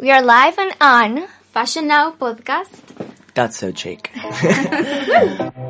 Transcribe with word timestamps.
We 0.00 0.12
are 0.12 0.22
live 0.22 0.54
and 0.58 0.76
on 0.80 1.26
Fashion 1.50 1.88
Now 1.88 2.12
podcast. 2.12 2.70
That's 3.34 3.56
so 3.56 3.72
chic. 3.72 4.12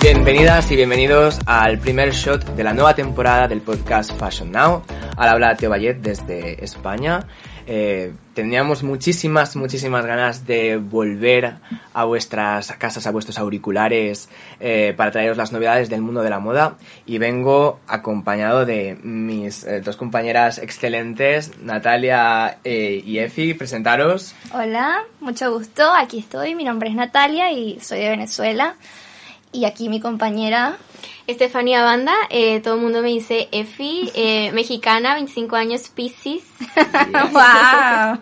Bienvenidas 0.00 0.70
y 0.70 0.76
bienvenidos 0.76 1.40
al 1.46 1.80
primer 1.80 2.12
shot 2.12 2.44
de 2.44 2.62
la 2.62 2.72
nueva 2.72 2.94
temporada 2.94 3.48
del 3.48 3.62
podcast 3.62 4.12
Fashion 4.16 4.52
Now. 4.52 4.84
Al 5.16 5.28
habla 5.28 5.56
Teo 5.56 5.68
Vallet 5.68 5.96
desde 5.96 6.62
España. 6.62 7.26
Eh, 7.66 8.14
teníamos 8.32 8.84
muchísimas, 8.84 9.56
muchísimas 9.56 10.06
ganas 10.06 10.46
de 10.46 10.76
volver 10.76 11.54
a 11.92 12.04
vuestras 12.04 12.72
casas, 12.72 13.06
a 13.06 13.10
vuestros 13.10 13.38
auriculares, 13.38 14.28
eh, 14.60 14.94
para 14.96 15.10
traeros 15.10 15.36
las 15.36 15.52
novedades 15.52 15.90
del 15.90 16.00
mundo 16.00 16.22
de 16.22 16.30
la 16.30 16.38
moda. 16.38 16.76
Y 17.06 17.18
vengo 17.18 17.80
acompañado 17.88 18.64
de 18.64 18.96
mis 19.02 19.64
eh, 19.64 19.80
dos 19.80 19.96
compañeras 19.96 20.58
excelentes, 20.58 21.58
Natalia 21.60 22.58
y 22.64 23.18
Efi. 23.18 23.54
Presentaros. 23.54 24.34
Hola, 24.52 25.02
mucho 25.20 25.52
gusto. 25.52 25.92
Aquí 25.92 26.20
estoy. 26.20 26.54
Mi 26.54 26.64
nombre 26.64 26.88
es 26.88 26.94
Natalia 26.94 27.50
y 27.50 27.80
soy 27.80 27.98
de 27.98 28.10
Venezuela. 28.10 28.76
Y 29.52 29.64
aquí 29.64 29.88
mi 29.88 30.00
compañera 30.00 30.76
Estefanía 31.26 31.82
Banda, 31.82 32.14
eh, 32.30 32.60
todo 32.60 32.74
el 32.74 32.80
mundo 32.80 33.02
me 33.02 33.08
dice 33.08 33.48
Efi, 33.52 34.10
eh, 34.14 34.52
mexicana, 34.52 35.14
25 35.14 35.56
años, 35.56 35.88
Pisces. 35.88 36.42
¡Wow! 37.32 38.18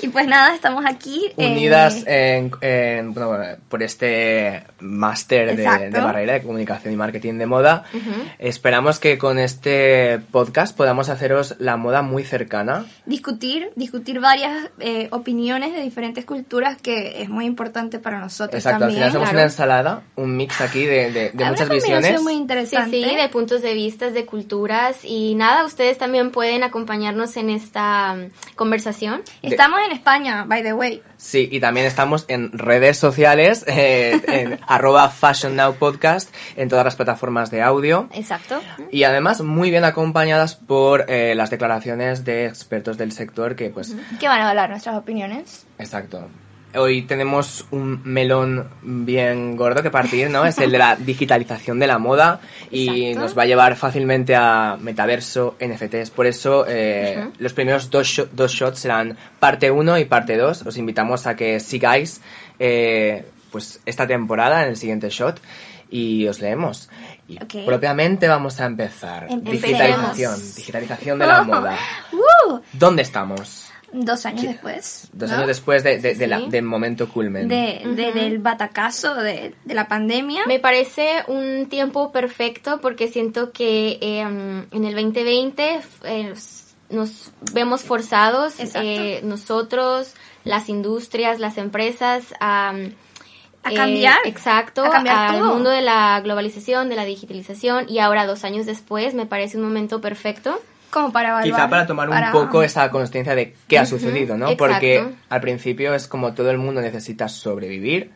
y 0.00 0.08
pues 0.08 0.26
nada, 0.26 0.54
estamos 0.54 0.84
aquí. 0.86 1.30
eh, 1.36 1.50
Unidas 1.52 2.04
en, 2.06 2.52
en, 2.60 3.14
bueno, 3.14 3.38
por 3.68 3.82
este 3.82 4.64
máster 4.80 5.56
de, 5.56 5.90
de, 5.90 6.00
barrera 6.00 6.34
de 6.34 6.42
comunicación 6.42 6.92
y 6.92 6.96
marketing 6.96 7.34
de 7.38 7.46
moda. 7.46 7.84
Uh 7.92 7.96
-huh. 7.98 8.34
Esperamos 8.38 8.98
que 8.98 9.18
con 9.18 9.38
este 9.38 10.20
podcast 10.30 10.76
podamos 10.76 11.08
haceros 11.08 11.56
la 11.58 11.76
moda 11.76 12.02
muy 12.02 12.22
cercana. 12.24 12.84
Discutir, 13.06 13.70
discutir 13.76 14.20
varias 14.20 14.70
eh, 14.80 15.08
opiniones 15.10 15.72
de 15.72 15.80
diferentes 15.80 16.24
culturas 16.24 16.76
que 16.80 17.22
es 17.22 17.28
muy 17.28 17.44
importante 17.46 17.98
para 17.98 18.20
nosotros. 18.20 18.54
Exacto, 18.60 18.80
también, 18.80 19.02
al 19.02 19.10
final 19.10 19.12
somos 19.12 19.28
claro. 19.30 19.38
una 19.38 19.44
ensalada, 19.44 20.02
un 20.16 20.36
mix 20.36 20.60
aquí 20.60 20.84
de, 20.84 21.10
de, 21.12 21.30
de 21.30 21.44
muchas 21.44 21.68
visiones. 21.68 21.83
Muy 22.22 22.34
interesante. 22.34 22.90
Sí, 22.90 23.04
sí, 23.04 23.16
de 23.16 23.28
puntos 23.28 23.62
de 23.62 23.74
vista, 23.74 24.10
de 24.10 24.26
culturas 24.26 25.04
y 25.04 25.34
nada, 25.34 25.64
ustedes 25.64 25.98
también 25.98 26.30
pueden 26.30 26.62
acompañarnos 26.62 27.36
en 27.36 27.50
esta 27.50 28.14
um, 28.14 28.30
conversación. 28.56 29.22
Estamos 29.42 29.80
en 29.86 29.92
España, 29.92 30.44
by 30.46 30.62
the 30.62 30.72
way. 30.72 31.02
Sí, 31.16 31.48
y 31.50 31.60
también 31.60 31.86
estamos 31.86 32.24
en 32.28 32.52
redes 32.52 32.98
sociales, 32.98 33.64
eh, 33.68 34.20
en 34.28 34.60
arroba 34.66 35.08
Fashion 35.08 35.56
Now 35.56 35.74
Podcast, 35.74 36.34
en 36.56 36.68
todas 36.68 36.84
las 36.84 36.96
plataformas 36.96 37.50
de 37.50 37.62
audio. 37.62 38.08
Exacto. 38.12 38.60
Y 38.90 39.04
además 39.04 39.40
muy 39.40 39.70
bien 39.70 39.84
acompañadas 39.84 40.54
por 40.54 41.10
eh, 41.10 41.34
las 41.34 41.50
declaraciones 41.50 42.24
de 42.24 42.46
expertos 42.46 42.98
del 42.98 43.12
sector 43.12 43.56
que 43.56 43.70
pues... 43.70 43.94
Que 44.20 44.28
van 44.28 44.40
a 44.40 44.50
hablar 44.50 44.70
nuestras 44.70 44.96
opiniones. 44.96 45.66
Exacto. 45.78 46.28
Hoy 46.76 47.02
tenemos 47.02 47.66
un 47.70 48.00
melón 48.04 48.68
bien 48.82 49.56
gordo 49.56 49.82
que 49.82 49.90
partir, 49.90 50.28
¿no? 50.28 50.44
Es 50.44 50.58
el 50.58 50.72
de 50.72 50.78
la 50.78 50.96
digitalización 50.98 51.78
de 51.78 51.86
la 51.86 51.98
moda 51.98 52.40
y 52.70 53.06
Exacto. 53.06 53.20
nos 53.20 53.38
va 53.38 53.42
a 53.42 53.46
llevar 53.46 53.76
fácilmente 53.76 54.34
a 54.34 54.76
metaverso, 54.80 55.56
NFTs. 55.60 56.10
Por 56.10 56.26
eso 56.26 56.64
eh, 56.68 57.16
uh 57.16 57.20
-huh. 57.22 57.32
los 57.38 57.52
primeros 57.52 57.90
dos, 57.90 58.08
sh 58.08 58.26
dos 58.32 58.52
shots 58.52 58.80
serán 58.80 59.16
parte 59.38 59.70
1 59.70 59.98
y 59.98 60.04
parte 60.04 60.36
2. 60.36 60.66
Os 60.66 60.76
invitamos 60.76 61.26
a 61.26 61.36
que 61.36 61.60
sigáis 61.60 62.20
eh, 62.58 63.24
pues 63.52 63.80
esta 63.86 64.06
temporada 64.06 64.62
en 64.62 64.70
el 64.70 64.76
siguiente 64.76 65.10
shot 65.10 65.40
y 65.90 66.26
os 66.26 66.40
leemos. 66.40 66.90
Y 67.28 67.42
okay. 67.42 67.64
propiamente 67.64 68.26
vamos 68.26 68.60
a 68.60 68.66
empezar. 68.66 69.28
Empecemos. 69.30 69.62
Digitalización, 69.62 70.54
digitalización 70.56 71.18
de 71.20 71.26
la 71.26 71.42
moda. 71.44 71.78
Uh. 72.46 72.60
¿Dónde 72.72 73.02
estamos? 73.02 73.63
Dos 73.96 74.26
años 74.26 74.42
después. 74.42 75.08
Dos 75.12 75.30
¿no? 75.30 75.36
años 75.36 75.46
después 75.46 75.84
de, 75.84 75.98
de, 76.00 76.14
Sí. 76.14 76.18
de 76.18 76.26
la, 76.26 76.40
del 76.40 76.64
momento 76.64 77.08
culmen. 77.08 77.46
De, 77.46 77.80
de- 77.94 78.10
del 78.12 78.38
batacazo 78.40 79.14
de, 79.14 79.54
de 79.64 79.74
la 79.74 79.86
pandemia. 79.86 80.42
Me 80.46 80.58
parece 80.58 81.22
un 81.28 81.68
tiempo 81.68 82.10
perfecto 82.10 82.80
porque 82.80 83.06
siento 83.06 83.52
que 83.52 83.98
eh, 84.00 84.20
en 84.20 84.84
el 84.84 84.94
2020 84.94 85.80
eh, 86.04 86.34
nos 86.90 87.30
vemos 87.52 87.82
forzados, 87.82 88.54
eh, 88.74 89.20
nosotros, 89.22 90.14
las 90.42 90.68
industrias, 90.68 91.38
las 91.38 91.56
empresas, 91.56 92.34
a, 92.40 92.70
A 93.62 93.72
eh, 93.72 93.74
cambiar. 93.76 94.18
exacto, 94.24 94.84
A 94.84 94.90
cambiar 94.90 95.16
al 95.34 95.38
todo. 95.38 95.54
mundo 95.54 95.70
de 95.70 95.82
la 95.82 96.20
globalización, 96.20 96.88
de 96.88 96.96
la 96.96 97.04
digitalización 97.04 97.86
y 97.88 98.00
ahora 98.00 98.26
dos 98.26 98.42
años 98.44 98.66
después 98.66 99.14
me 99.14 99.24
parece 99.26 99.56
un 99.56 99.62
momento 99.62 100.00
perfecto. 100.00 100.60
Como 100.94 101.12
para 101.12 101.30
evaluar. 101.30 101.44
Quizá 101.54 101.68
para 101.68 101.86
tomar 101.86 102.08
un 102.08 102.14
para- 102.14 102.32
poco 102.32 102.62
esa 102.62 102.88
conciencia 102.90 103.34
de 103.34 103.54
qué 103.68 103.78
ha 103.78 103.84
sucedido, 103.84 104.38
¿no? 104.38 104.46
exacto. 104.50 104.64
Porque 104.64 105.04
al 105.28 105.40
principio 105.40 105.92
es 105.94 106.06
como 106.08 106.32
todo 106.32 106.50
el 106.50 106.58
mundo 106.58 106.80
necesita 106.80 107.28
sobrevivir, 107.28 108.12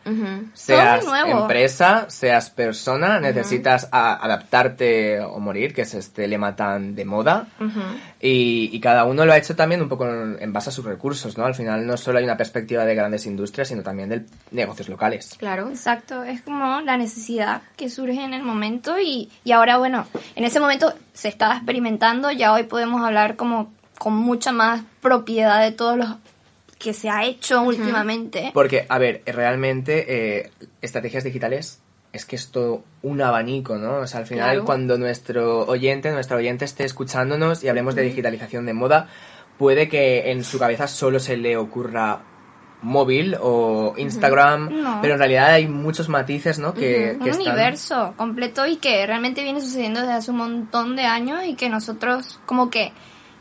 seas 0.55 1.01
Todo 1.01 1.11
muy 1.11 1.21
nuevo. 1.25 1.41
empresa, 1.43 2.07
seas 2.09 2.51
persona, 2.51 3.21
necesitas 3.21 3.89
a- 3.93 4.25
adaptarte 4.25 5.21
o 5.21 5.39
morir, 5.41 5.75
que 5.75 5.83
es 5.83 5.95
este 5.95 6.27
lema 6.29 6.57
tan 6.57 6.95
de 6.95 7.05
moda. 7.05 7.49
Ujú. 7.61 7.81
Y, 8.21 8.71
y 8.73 8.81
cada 8.81 9.05
uno 9.05 9.25
lo 9.27 9.33
ha 9.33 9.37
hecho 9.39 9.55
también 9.55 9.83
un 9.83 9.89
poco 9.89 10.09
en, 10.09 10.37
en 10.41 10.53
base 10.53 10.71
a 10.71 10.73
sus 10.73 10.85
recursos, 10.85 11.37
¿no? 11.37 11.45
Al 11.45 11.55
final 11.55 11.87
no 11.87 11.97
solo 11.97 12.19
hay 12.19 12.25
una 12.25 12.37
perspectiva 12.37 12.85
de 12.85 12.95
grandes 12.95 13.27
industrias, 13.27 13.69
sino 13.69 13.83
también 13.83 14.09
de 14.09 14.25
negocios 14.51 14.89
locales. 14.89 15.35
Claro. 15.39 15.69
Exacto, 15.69 16.23
es 16.25 16.43
como 16.43 16.81
la 16.81 16.97
necesidad 16.97 17.63
que 17.77 17.89
surge 17.91 18.23
en 18.23 18.35
el 18.35 18.43
momento 18.43 18.99
y, 18.99 19.31
y 19.45 19.53
ahora, 19.53 19.79
bueno, 19.79 20.07
en 20.37 20.45
ese 20.45 20.61
momento 20.61 20.93
se 21.13 21.29
estaba 21.29 21.55
experimentando, 21.57 22.31
ya 22.31 22.53
hoy 22.53 22.65
podemos 22.69 23.03
hablar 23.03 23.37
como 23.37 23.73
con 23.99 24.15
mucha 24.15 24.53
más 24.53 24.83
propiedad 25.01 25.63
de 25.63 25.73
todos 25.73 25.97
los 25.99 26.09
que 26.79 26.95
se 26.95 27.11
ha 27.11 27.25
hecho 27.25 27.63
últimamente. 27.63 28.51
Porque, 28.55 28.87
a 28.89 28.99
ver, 28.99 29.23
realmente 29.27 30.39
eh, 30.39 30.51
estrategias 30.81 31.25
digitales 31.25 31.81
es 32.13 32.25
que 32.25 32.37
es 32.37 32.51
todo 32.51 32.85
un 33.03 33.21
abanico, 33.21 33.77
¿no? 33.77 33.97
O 33.99 34.07
sea, 34.07 34.21
al 34.21 34.27
final 34.27 34.51
Claro. 34.51 34.65
cuando 34.65 34.97
nuestro 34.97 35.67
oyente, 35.67 36.11
nuestra 36.13 36.37
oyente 36.37 36.65
esté 36.65 36.85
escuchándonos 36.85 37.65
y 37.65 37.69
hablemos 37.69 37.95
de 37.95 38.03
digitalización 38.03 38.65
de 38.65 38.73
moda, 38.75 39.09
puede 39.59 39.89
que 39.89 40.31
en 40.31 40.45
su 40.45 40.59
cabeza 40.59 40.87
solo 40.87 41.19
se 41.19 41.37
le 41.37 41.57
ocurra 41.57 42.21
móvil 42.83 43.37
o 43.41 43.95
Instagram, 43.97 44.83
No. 44.83 44.99
pero 45.03 45.15
en 45.15 45.19
realidad 45.19 45.51
hay 45.51 45.67
muchos 45.67 46.09
matices, 46.09 46.59
¿no? 46.59 46.75
Que, 46.75 47.17
Un 47.19 47.25
que 47.25 47.31
están- 47.31 47.47
universo 47.49 48.15
completo 48.17 48.67
y 48.67 48.77
que 48.77 49.07
realmente 49.07 49.43
viene 49.43 49.61
sucediendo 49.61 50.01
desde 50.01 50.13
hace 50.13 50.31
un 50.31 50.37
montón 50.39 50.95
de 50.97 51.05
años 51.05 51.41
y 51.45 51.55
que 51.55 51.69
nosotros 51.69 52.39
como 52.47 52.71
que 52.71 52.93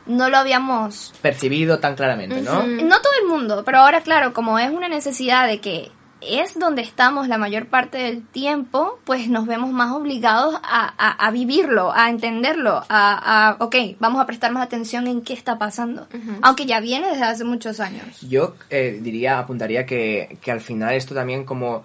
no 0.07 0.29
lo 0.29 0.37
habíamos 0.37 1.13
percibido 1.21 1.79
tan 1.79 1.95
claramente, 1.95 2.41
¿no? 2.41 2.63
No 2.65 3.01
todo 3.01 3.13
el 3.21 3.27
mundo, 3.27 3.63
pero 3.65 3.79
ahora 3.79 4.01
claro, 4.01 4.33
como 4.33 4.57
es 4.57 4.71
una 4.71 4.87
necesidad 4.87 5.45
de 5.47 5.59
que 5.59 5.91
es 6.21 6.57
donde 6.57 6.81
estamos 6.81 7.27
la 7.27 7.37
mayor 7.37 7.67
parte 7.67 7.97
del 7.99 8.25
tiempo, 8.25 8.99
pues 9.05 9.29
nos 9.29 9.45
vemos 9.45 9.71
más 9.71 9.91
obligados 9.93 10.55
a, 10.63 10.93
a- 10.97 11.27
a 11.27 11.31
vivirlo, 11.31 11.91
a 11.93 12.09
entenderlo, 12.09 12.83
a, 12.89 13.49
a, 13.49 13.57
ok, 13.63 13.75
vamos 13.99 14.21
a 14.21 14.25
prestar 14.25 14.51
más 14.51 14.63
atención 14.65 15.07
en 15.07 15.21
qué 15.21 15.33
está 15.33 15.57
pasando, 15.59 16.07
aunque 16.41 16.65
ya 16.65 16.79
viene 16.79 17.09
desde 17.09 17.23
hace 17.23 17.43
muchos 17.43 17.79
años. 17.79 18.21
Yo 18.27 18.55
eh, 18.69 18.99
diría, 19.01 19.39
apuntaría 19.39 19.85
que, 19.85 20.37
que 20.41 20.51
al 20.51 20.61
final 20.61 20.93
esto 20.95 21.13
también 21.13 21.45
como 21.45 21.83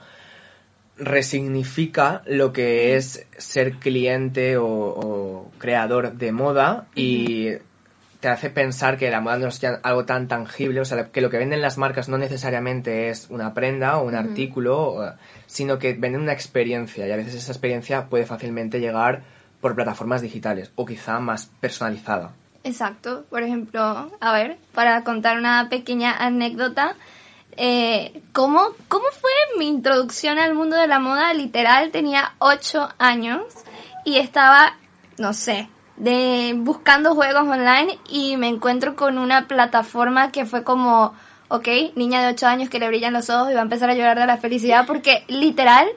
resignifica 0.98 2.22
lo 2.26 2.52
que 2.52 2.96
es 2.96 3.26
ser 3.38 3.74
cliente 3.76 4.56
o, 4.56 4.66
o 4.66 5.50
creador 5.58 6.12
de 6.14 6.32
moda 6.32 6.86
y 6.94 7.48
te 8.22 8.28
hace 8.28 8.50
pensar 8.50 8.98
que 8.98 9.10
la 9.10 9.20
moda 9.20 9.36
no 9.38 9.48
es 9.48 9.58
ya 9.58 9.80
algo 9.82 10.04
tan 10.04 10.28
tangible, 10.28 10.80
o 10.80 10.84
sea, 10.84 11.10
que 11.10 11.20
lo 11.20 11.28
que 11.28 11.38
venden 11.38 11.60
las 11.60 11.76
marcas 11.76 12.08
no 12.08 12.18
necesariamente 12.18 13.08
es 13.08 13.26
una 13.30 13.52
prenda 13.52 13.98
o 13.98 14.06
un 14.06 14.14
artículo, 14.14 15.16
sino 15.46 15.80
que 15.80 15.94
venden 15.94 16.20
una 16.20 16.32
experiencia 16.32 17.04
y 17.04 17.10
a 17.10 17.16
veces 17.16 17.34
esa 17.34 17.50
experiencia 17.50 18.06
puede 18.08 18.24
fácilmente 18.24 18.78
llegar 18.78 19.24
por 19.60 19.74
plataformas 19.74 20.22
digitales 20.22 20.70
o 20.76 20.86
quizá 20.86 21.18
más 21.18 21.50
personalizada. 21.60 22.30
Exacto, 22.62 23.24
por 23.28 23.42
ejemplo, 23.42 24.12
a 24.20 24.32
ver, 24.32 24.56
para 24.72 25.02
contar 25.02 25.36
una 25.36 25.68
pequeña 25.68 26.16
anécdota, 26.16 26.94
eh, 27.56 28.22
¿cómo, 28.32 28.68
¿cómo 28.86 29.06
fue 29.20 29.32
mi 29.58 29.66
introducción 29.66 30.38
al 30.38 30.54
mundo 30.54 30.76
de 30.76 30.86
la 30.86 31.00
moda? 31.00 31.34
Literal, 31.34 31.90
tenía 31.90 32.34
8 32.38 32.88
años 32.98 33.42
y 34.04 34.18
estaba, 34.18 34.76
no 35.18 35.32
sé, 35.32 35.68
de 35.96 36.54
buscando 36.56 37.14
juegos 37.14 37.42
online 37.42 37.98
y 38.08 38.36
me 38.36 38.48
encuentro 38.48 38.96
con 38.96 39.18
una 39.18 39.46
plataforma 39.46 40.32
que 40.32 40.46
fue 40.46 40.64
como, 40.64 41.14
ok, 41.48 41.68
niña 41.94 42.22
de 42.22 42.32
8 42.32 42.46
años 42.46 42.70
que 42.70 42.78
le 42.78 42.88
brillan 42.88 43.12
los 43.12 43.30
ojos 43.30 43.50
y 43.50 43.54
va 43.54 43.60
a 43.60 43.64
empezar 43.64 43.90
a 43.90 43.94
llorar 43.94 44.18
de 44.18 44.26
la 44.26 44.38
felicidad 44.38 44.86
porque 44.86 45.24
literal 45.28 45.88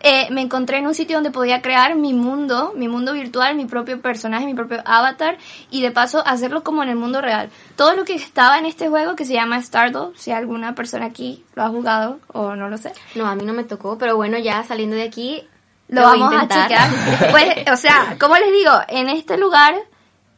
eh, 0.00 0.28
me 0.30 0.42
encontré 0.42 0.78
en 0.78 0.86
un 0.86 0.94
sitio 0.94 1.16
donde 1.16 1.30
podía 1.30 1.60
crear 1.60 1.96
mi 1.96 2.14
mundo, 2.14 2.72
mi 2.76 2.88
mundo 2.88 3.12
virtual, 3.12 3.56
mi 3.56 3.66
propio 3.66 4.00
personaje, 4.00 4.46
mi 4.46 4.54
propio 4.54 4.80
avatar 4.84 5.38
y 5.70 5.82
de 5.82 5.90
paso 5.90 6.22
hacerlo 6.24 6.62
como 6.62 6.82
en 6.82 6.88
el 6.88 6.96
mundo 6.96 7.20
real. 7.20 7.50
Todo 7.76 7.94
lo 7.94 8.04
que 8.04 8.14
estaba 8.14 8.58
en 8.58 8.66
este 8.66 8.88
juego 8.88 9.16
que 9.16 9.24
se 9.24 9.32
llama 9.32 9.60
Stardoll, 9.60 10.16
si 10.16 10.30
alguna 10.30 10.74
persona 10.74 11.06
aquí 11.06 11.44
lo 11.54 11.64
ha 11.64 11.68
jugado 11.68 12.20
o 12.28 12.54
no 12.54 12.68
lo 12.68 12.78
sé. 12.78 12.92
No, 13.16 13.26
a 13.26 13.34
mí 13.34 13.44
no 13.44 13.54
me 13.54 13.64
tocó, 13.64 13.98
pero 13.98 14.16
bueno, 14.16 14.38
ya 14.38 14.62
saliendo 14.62 14.94
de 14.94 15.02
aquí, 15.02 15.42
Lo, 15.88 16.02
Lo 16.02 16.08
a 16.08 16.10
vamos 16.16 16.34
a, 16.34 16.48
chequear. 16.48 16.90
Pues, 17.30 17.70
o 17.72 17.76
sea, 17.76 18.16
como 18.18 18.36
les 18.36 18.52
digo, 18.52 18.72
en 18.88 19.08
este 19.08 19.36
lugar 19.36 19.74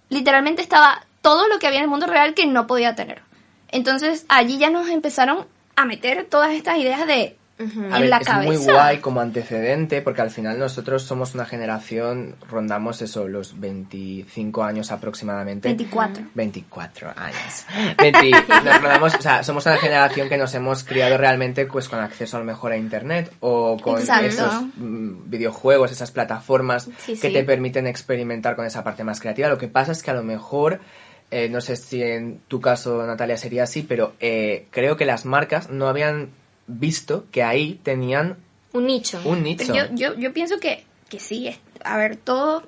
literalmente 0.09 0.63
estaba 0.63 1.05
todo 1.23 1.49
lo 1.49 1.59
que 1.59 1.67
había 1.67 1.79
en 1.79 1.85
el 1.85 1.91
mundo 1.91 2.07
real 2.07 2.35
que 2.35 2.47
no 2.47 2.67
podía 2.67 2.95
tener. 2.95 3.23
Entonces 3.69 4.27
allí 4.29 4.59
ya 4.59 4.71
nos 4.71 4.89
empezaron 4.89 5.47
a 5.77 5.85
meter 5.85 6.27
todas 6.29 6.53
estas 6.53 6.79
ideas 6.79 7.07
de 7.07 7.37
A 7.61 7.97
en 7.97 8.01
ver, 8.01 8.09
la 8.09 8.17
es 8.19 8.27
cabeza. 8.27 8.47
muy 8.53 8.57
guay 8.57 8.99
como 8.99 9.21
antecedente 9.21 10.01
porque 10.03 10.23
al 10.23 10.31
final 10.31 10.59
nosotros 10.59 11.03
somos 11.03 11.35
una 11.35 11.45
generación, 11.45 12.37
rondamos 12.49 13.03
eso, 13.03 13.29
los 13.29 13.61
25 13.61 14.63
años 14.65 14.91
aproximadamente. 14.91 15.69
24. 15.69 16.25
24 16.35 17.13
años. 17.17 17.67
20 17.99 18.31
nos 18.49 18.65
rondamos, 18.83 19.15
o 19.15 19.23
sea, 19.23 19.43
somos 19.45 19.67
una 19.67 19.77
generación 19.77 20.29
que 20.29 20.39
nos 20.39 20.55
hemos 20.55 20.85
criado 20.85 21.19
realmente 21.19 21.67
pues 21.67 21.89
con 21.89 21.99
acceso 22.01 22.37
a 22.37 22.41
lo 22.41 22.47
mejor 22.47 22.73
a 22.73 22.77
internet 22.77 23.33
o 23.41 23.77
con 23.81 23.99
Exacto. 24.01 24.27
esos 24.27 24.63
mm, 24.77 25.29
videojuegos, 25.31 25.93
esas 25.93 26.11
plataformas 26.11 26.89
Sí, 27.05 27.13
que 27.21 27.29
sí. 27.29 27.33
te 27.33 27.45
permiten 27.45 27.87
experimentar 27.87 28.57
con 28.57 28.65
esa 28.67 28.83
parte 28.83 29.05
más 29.05 29.21
creativa. 29.21 29.49
Lo 29.49 29.59
que 29.59 29.69
pasa 29.69 29.93
es 29.93 30.03
que 30.03 30.11
a 30.11 30.15
lo 30.15 30.23
mejor 30.23 30.81
eh, 31.31 31.49
no 31.49 31.61
sé 31.61 31.77
si 31.77 32.03
en 32.03 32.41
tu 32.49 32.61
caso, 32.61 33.07
Natalia, 33.07 33.37
sería 33.37 33.63
así, 33.63 33.83
pero 33.83 34.15
eh, 34.19 34.67
creo 34.71 34.97
que 34.97 35.05
las 35.05 35.25
marcas 35.25 35.71
no 35.71 35.87
habían 35.89 36.31
visto 36.79 37.27
que 37.31 37.43
ahí 37.43 37.81
tenían 37.83 38.37
Un 38.73 38.87
nicho. 38.87 39.21
un 39.25 39.43
nicho. 39.43 39.73
Yo, 39.75 39.85
yo, 39.95 40.15
yo 40.15 40.33
pienso 40.33 40.59
que, 40.61 40.85
que 41.09 41.19
sí, 41.21 41.49
es- 41.49 41.59
a 41.85 41.97
ver, 41.97 42.17
todo 42.17 42.63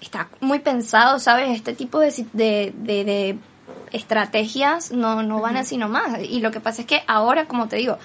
está 0.00 0.28
muy 0.40 0.58
pensado, 0.60 1.18
¿sabes? 1.18 1.50
Este 1.50 1.72
tipo 1.74 1.98
de, 2.00 2.10
si- 2.10 2.28
de, 2.32 2.72
de, 2.76 3.04
de 3.04 3.38
estrategias 3.92 4.92
no, 4.92 5.22
no 5.22 5.40
van 5.40 5.56
así 5.56 5.76
nomás. 5.76 6.20
Y 6.22 6.40
lo 6.40 6.50
que 6.50 6.60
pasa 6.60 6.82
es 6.82 6.86
que 6.86 7.02
ahora, 7.06 7.46
como 7.46 7.68
te 7.68 7.76
digo, 7.76 7.98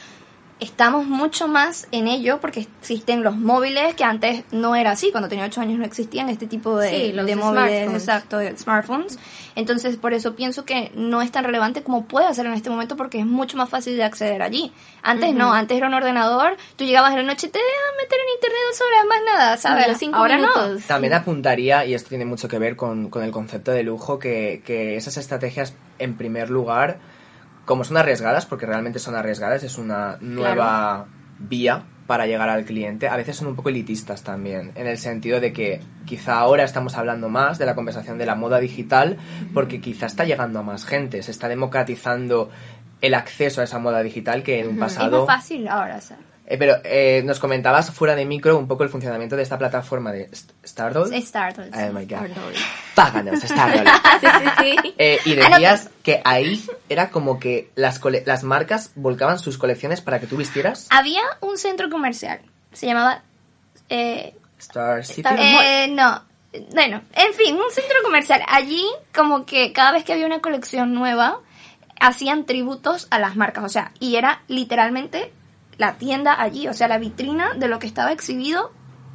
estamos 0.63 1.06
mucho 1.06 1.48
más 1.48 1.88
en 1.92 2.07
ello 2.07 2.39
porque 2.42 2.62
existen 2.62 3.21
los 3.24 3.36
móviles 3.36 3.94
que 3.95 4.04
antes 4.04 4.44
no 4.51 4.75
era 4.75 4.92
así. 4.92 5.12
Cuando 5.12 5.30
tenía 5.30 5.45
8 5.45 5.62
años 5.62 5.77
no 5.80 5.86
existían 5.86 6.30
este 6.30 6.48
tipo 6.48 6.77
de, 6.77 6.89
Sí, 6.89 7.12
los 7.13 7.25
de 7.25 7.36
móviles, 7.36 7.63
smartphones. 7.86 8.01
exacto, 8.01 8.38
de 8.38 8.57
smartphones. 8.57 9.19
Entonces, 9.56 9.98
por 9.98 10.13
eso 10.13 10.36
pienso 10.36 10.65
que 10.65 10.92
no 10.95 11.21
es 11.21 11.31
tan 11.31 11.44
relevante 11.44 11.83
como 11.83 12.06
puede 12.06 12.33
ser 12.33 12.45
en 12.48 12.54
este 12.54 12.69
momento 12.69 12.95
porque 12.98 13.19
es 13.19 13.25
mucho 13.25 13.57
más 13.57 13.69
fácil 13.69 13.95
de 13.98 14.04
acceder 14.04 14.42
allí. 14.42 14.71
Antes 15.04 15.36
no, 15.36 15.54
antes 15.54 15.77
era 15.77 15.88
un 15.88 15.94
ordenador, 15.94 16.57
tú 16.75 16.86
llegabas 16.86 17.12
en 17.12 17.18
la 17.18 17.24
noche, 17.24 17.50
te 17.50 17.60
dejan 17.60 17.98
meter 18.01 18.18
en 18.19 18.33
internet 18.36 18.60
dos 18.71 18.81
horas, 18.81 19.06
más 19.07 19.19
nada, 19.38 19.57
¿sabes? 19.57 19.86
A 19.86 19.88
los 19.89 19.98
cinco 19.98 20.18
Ahora 20.18 20.38
no. 20.38 20.50
También 20.88 21.13
apuntaría, 21.13 21.86
y 21.86 21.94
esto 21.94 22.10
tiene 22.10 22.25
mucho 22.25 22.48
que 22.48 22.57
ver 22.57 22.75
con, 22.75 23.10
con 23.10 23.24
el 23.24 23.31
concepto 23.31 23.71
de 23.71 23.83
lujo, 23.83 24.18
que, 24.18 24.62
que 24.65 24.95
esas 24.95 25.18
estrategias, 25.18 25.74
en 26.00 26.15
primer 26.18 26.50
lugar, 26.50 26.98
como 27.65 27.83
son 27.83 27.98
arriesgadas, 27.98 28.45
porque 28.45 28.65
realmente 28.65 29.00
son 29.00 29.15
arriesgadas, 29.15 29.63
es 29.63 29.77
una 29.77 30.18
nueva 30.21 31.07
vía 31.39 31.83
para 32.07 32.27
llegar 32.27 32.50
al 32.50 32.65
cliente, 32.65 33.07
a 33.07 33.15
veces 33.15 33.38
son 33.38 33.48
un 33.48 33.56
poco 33.56 33.69
elitistas 33.69 34.24
también, 34.24 34.74
en 34.75 34.88
el 34.88 34.98
sentido 34.98 35.39
de 35.39 35.54
que 35.54 35.80
quizá 36.06 36.39
ahora 36.39 36.63
estamos 36.63 36.98
hablando 36.98 37.30
más 37.30 37.57
de 37.57 37.65
la 37.65 37.75
conversación 37.75 38.18
de 38.18 38.25
la 38.25 38.36
moda 38.36 38.60
digital, 38.60 39.18
porque 39.54 39.80
quizá 39.80 40.07
está 40.07 40.25
llegando 40.25 40.60
a 40.60 40.63
más 40.63 40.86
gente, 40.86 41.24
se 41.24 41.31
está 41.31 41.48
democratizando 41.48 42.50
el 43.00 43.13
acceso 43.13 43.62
a 43.62 43.63
esa 43.63 43.80
moda 43.80 44.04
digital 44.04 44.44
que 44.44 44.60
en 44.60 44.68
un 44.68 44.74
Es 44.74 44.80
pasado... 44.80 45.25
más 45.25 45.38
fácil 45.38 45.68
ahora, 45.68 46.01
¿sabes? 46.01 46.32
Eh, 46.53 46.57
pero 46.59 46.75
eh, 46.83 47.23
nos 47.25 47.39
comentabas 47.39 47.89
fuera 47.89 48.13
de 48.15 48.25
micro 48.25 48.55
un 48.59 48.67
poco 48.67 48.83
el 48.83 48.89
funcionamiento 48.89 49.35
de 49.35 49.41
esta 49.41 49.57
plataforma 49.57 50.11
de 50.11 50.25
St- 50.31 50.53
Stardoll. 50.63 51.11
Sí. 51.73 51.79
Oh 51.89 51.91
my 51.94 52.05
God. 52.05 52.27
Páganos, 52.94 53.39
Stardoll. 53.41 53.88
Sí, 54.21 54.27
sí, 54.27 54.75
sí. 54.83 54.94
Eh, 55.00 55.17
y 55.25 55.39
Ah, 55.39 55.50
decías 55.50 55.89
que 56.03 56.21
ahí 56.23 56.63
era 56.89 57.09
como 57.09 57.39
que 57.39 57.71
las, 57.73 57.97
cole- 58.00 58.21
las 58.27 58.44
marcas 58.44 58.91
volcaban 58.94 59.39
sus 59.39 59.57
colecciones 59.57 60.01
para 60.01 60.19
que 60.19 60.27
tú 60.27 60.38
vistieras 60.38 60.88
Había 60.91 61.21
un 61.41 61.57
centro 61.57 61.89
comercial, 61.89 62.39
se 62.71 62.85
llamaba... 62.85 63.23
Eh, 63.89 64.35
Star 64.59 65.03
City. 65.03 65.27
Eh, 65.39 65.88
no, 65.89 66.21
bueno, 66.75 67.01
en 67.15 67.33
fin, 67.33 67.55
un 67.55 67.71
centro 67.71 67.97
comercial. 68.03 68.44
Allí, 68.47 68.85
como 69.15 69.45
que 69.47 69.73
cada 69.73 69.91
vez 69.91 70.03
que 70.03 70.13
había 70.13 70.27
una 70.27 70.39
colección 70.39 70.94
nueva, 70.94 71.39
hacían 72.00 72.45
tributos 72.45 73.07
a 73.09 73.17
las 73.17 73.35
marcas, 73.35 73.63
o 73.63 73.69
sea, 73.69 73.91
y 74.00 74.17
era 74.17 74.44
literalmente 74.47 75.33
la 75.78 75.94
tienda 75.94 76.40
allí, 76.42 76.68
o 76.68 76.74
sea, 76.74 76.88
la 76.88 76.98
vitrina 76.98 77.54
de 77.56 77.68
lo 77.68 77.80
que 77.80 77.88
estaba 77.88 78.12
exhibido 78.12 78.72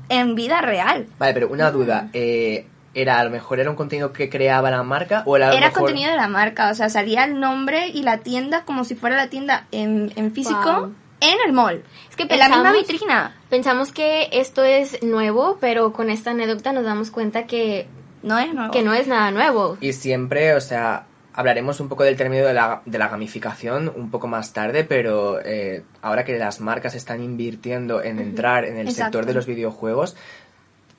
en 0.09 0.35
vida 0.35 0.61
real. 0.61 1.07
Vale, 1.19 1.35
pero 1.35 1.49
una 1.49 1.71
duda. 1.71 2.09
eh, 2.13 2.67
¿Era 2.95 3.21
a 3.21 3.25
lo 3.25 3.31
mejor 3.31 3.61
era 3.61 3.69
un 3.71 3.77
contenido 3.77 4.13
que 4.13 4.29
creaba 4.31 4.71
la 4.71 4.83
marca 4.83 5.23
o 5.27 5.37
era 5.37 5.49
a 5.49 5.51
lo 5.51 5.57
Era 5.57 5.67
mejor- 5.69 5.83
contenido 5.83 6.11
de 6.11 6.17
la 6.17 6.27
marca, 6.27 6.71
o 6.71 6.75
sea, 6.75 6.89
salía 6.89 7.25
el 7.25 7.39
nombre 7.39 7.89
y 7.89 8.03
la 8.03 8.19
tienda 8.19 8.65
como 8.65 8.83
si 8.85 8.95
fuera 8.97 9.15
la 9.15 9.29
tienda 9.29 9.67
en, 9.71 10.11
en 10.17 10.33
físico 10.33 10.59
Wow. 10.65 10.95
en 11.21 11.37
el 11.47 11.53
mall. 11.53 11.85
Es 12.11 12.17
que 12.17 12.23
en 12.25 12.29
la 12.39 12.49
misma 12.49 12.73
pensamos- 12.73 12.89
vitrina. 12.89 13.37
Pensamos 13.51 13.93
que 13.93 14.29
esto 14.33 14.65
es 14.65 15.01
nuevo, 15.03 15.59
pero 15.61 15.93
con 15.93 16.11
esta 16.11 16.31
anécdota 16.31 16.73
nos 16.73 16.85
damos 16.85 17.11
cuenta 17.11 17.47
que, 17.47 17.87
No 18.23 18.39
es 18.39 18.53
nuevo. 18.53 18.73
que 18.73 18.83
no 18.83 18.95
es 18.95 19.07
nada 19.07 19.31
nuevo. 19.31 19.77
Y 19.81 19.93
siempre, 19.93 20.55
o 20.55 20.61
sea, 20.61 21.05
hablaremos 21.39 21.79
un 21.81 21.89
poco 21.89 22.03
del 22.03 22.17
término 22.17 22.45
de 22.45 22.53
la, 22.53 22.83
de 22.85 22.99
la 22.99 23.09
gamificación 23.09 23.93
un 23.95 24.11
poco 24.11 24.27
más 24.27 24.53
tarde, 24.53 24.83
pero 24.85 25.39
eh, 25.41 25.85
ahora 26.03 26.25
que 26.25 26.37
las 26.37 26.61
marcas 26.61 26.95
están 26.97 27.23
invirtiendo 27.23 28.03
en 28.03 28.19
entrar 28.19 28.65
en 28.65 28.77
el 28.77 28.89
Exacto. 28.89 29.05
sector 29.19 29.27
de 29.27 29.35
los 29.35 29.47
videojuegos, 29.47 30.17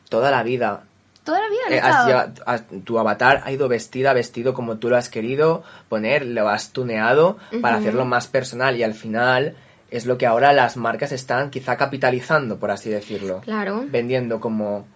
toda 0.10 0.32
la 0.32 0.42
vida 0.44 0.84
Toda 1.26 1.42
la 1.42 1.50
vida 1.50 1.60
Eh, 1.70 1.80
has 1.80 1.90
estado. 1.90 2.08
lleva- 2.08 2.34
has- 2.46 2.64
tu 2.86 2.98
avatar 2.98 3.42
ha 3.44 3.52
ido 3.52 3.68
vestida, 3.68 4.14
vestido 4.14 4.54
como 4.54 4.78
tú 4.78 4.90
lo 4.90 4.96
has 4.96 5.10
querido 5.10 5.64
poner, 5.90 6.26
lo 6.26 6.48
has 6.50 6.72
tuneado 6.72 7.38
para 7.62 7.76
hacerlo 7.76 8.06
más 8.06 8.28
personal 8.28 8.78
y 8.78 8.84
al 8.84 8.94
final 8.94 9.56
es 9.92 10.06
lo 10.06 10.18
que 10.18 10.26
ahora 10.26 10.54
las 10.54 10.78
marcas 10.78 11.12
están 11.12 11.50
quizá 11.52 11.76
capitalizando, 11.76 12.58
por 12.58 12.72
así 12.72 12.90
decirlo. 12.90 13.42
Claro. 13.42 13.84
Vendiendo 13.88 14.40
como... 14.40 14.88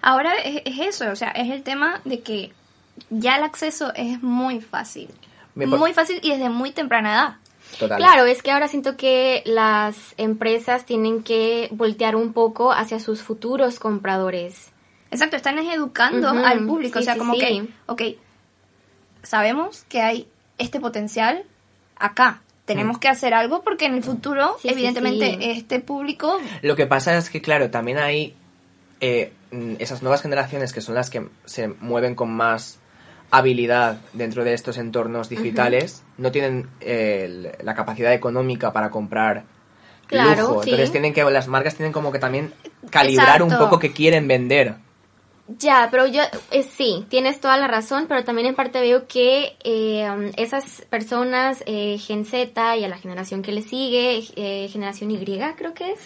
Ahora 0.00 0.34
es, 0.36 0.62
es 0.64 0.78
eso, 0.78 1.10
o 1.10 1.16
sea, 1.16 1.30
es 1.32 1.50
el 1.50 1.62
tema 1.64 2.00
de 2.04 2.20
que 2.20 2.52
ya 3.10 3.36
el 3.36 3.44
acceso 3.44 3.92
es 3.94 4.22
muy 4.22 4.60
fácil. 4.60 5.08
Muy 5.54 5.92
fácil 5.92 6.18
y 6.22 6.30
desde 6.30 6.48
muy 6.48 6.72
temprana 6.72 7.12
edad. 7.12 7.36
Total. 7.78 7.98
Claro, 7.98 8.24
es 8.26 8.42
que 8.42 8.50
ahora 8.50 8.68
siento 8.68 8.96
que 8.96 9.42
las 9.46 9.96
empresas 10.18 10.84
tienen 10.84 11.22
que 11.22 11.68
voltear 11.72 12.16
un 12.16 12.32
poco 12.32 12.72
hacia 12.72 13.00
sus 13.00 13.22
futuros 13.22 13.78
compradores. 13.78 14.70
Exacto, 15.10 15.36
están 15.36 15.58
es 15.58 15.74
educando 15.74 16.28
al 16.28 16.66
público, 16.66 16.98
sí, 16.98 17.02
o 17.02 17.04
sea, 17.04 17.14
sí, 17.14 17.18
como 17.18 17.34
sí. 17.34 17.40
que, 17.40 17.68
ok, 17.86 18.02
sabemos 19.22 19.84
que 19.88 20.00
hay 20.00 20.28
este 20.58 20.80
potencial 20.80 21.44
acá. 21.96 22.42
Tenemos 22.64 22.98
que 22.98 23.08
hacer 23.08 23.34
algo 23.34 23.62
porque 23.62 23.86
en 23.86 23.94
el 23.94 24.02
futuro, 24.02 24.56
Sí, 24.60 24.68
evidentemente, 24.68 25.36
sí. 25.38 25.50
este 25.50 25.80
público 25.80 26.38
Lo 26.62 26.76
que 26.76 26.86
pasa 26.86 27.16
es 27.16 27.28
que, 27.28 27.42
claro, 27.42 27.70
también 27.70 27.98
hay 27.98 28.34
eh, 29.00 29.32
mm, 29.50 29.74
esas 29.80 30.02
nuevas 30.02 30.22
generaciones 30.22 30.72
que 30.72 30.80
son 30.80 30.94
las 30.94 31.10
que 31.10 31.28
se 31.44 31.68
mueven 31.68 32.14
con 32.14 32.32
más 32.32 32.78
habilidad 33.32 33.98
dentro 34.12 34.44
de 34.44 34.52
estos 34.52 34.76
entornos 34.78 35.28
digitales, 35.28 36.04
no 36.18 36.30
tienen 36.30 36.68
eh, 36.80 37.56
la 37.64 37.74
capacidad 37.74 38.12
económica 38.12 38.72
para 38.72 38.90
comprar 38.90 39.44
Claro, 40.06 40.42
lujo. 40.42 40.62
sí. 40.62 40.70
Entonces 40.70 40.92
tienen 40.92 41.14
que, 41.14 41.24
las 41.24 41.48
marcas 41.48 41.74
tienen 41.74 41.92
como 41.92 42.12
que 42.12 42.18
también 42.18 42.52
calibrar 42.90 43.42
un 43.42 43.56
poco 43.56 43.78
que 43.78 43.92
quieren 43.92 44.28
vender. 44.28 44.76
Ya, 45.58 45.88
pero 45.90 46.06
yo 46.06 46.22
eh, 46.50 46.62
sí, 46.62 47.04
tienes 47.08 47.40
toda 47.40 47.56
la 47.56 47.66
razón, 47.66 48.06
pero 48.06 48.22
también 48.22 48.48
en 48.48 48.54
parte 48.54 48.80
veo 48.80 49.08
que 49.08 49.56
eh, 49.64 50.32
esas 50.36 50.82
personas, 50.88 51.62
eh, 51.66 51.98
Gen 51.98 52.24
Z 52.24 52.76
y 52.76 52.84
a 52.84 52.88
la 52.88 52.98
generación 52.98 53.42
que 53.42 53.52
le 53.52 53.62
sigue, 53.62 54.22
eh, 54.36 54.68
generación 54.70 55.10
Y 55.10 55.40
creo 55.56 55.74
que 55.74 55.92
es, 55.92 56.00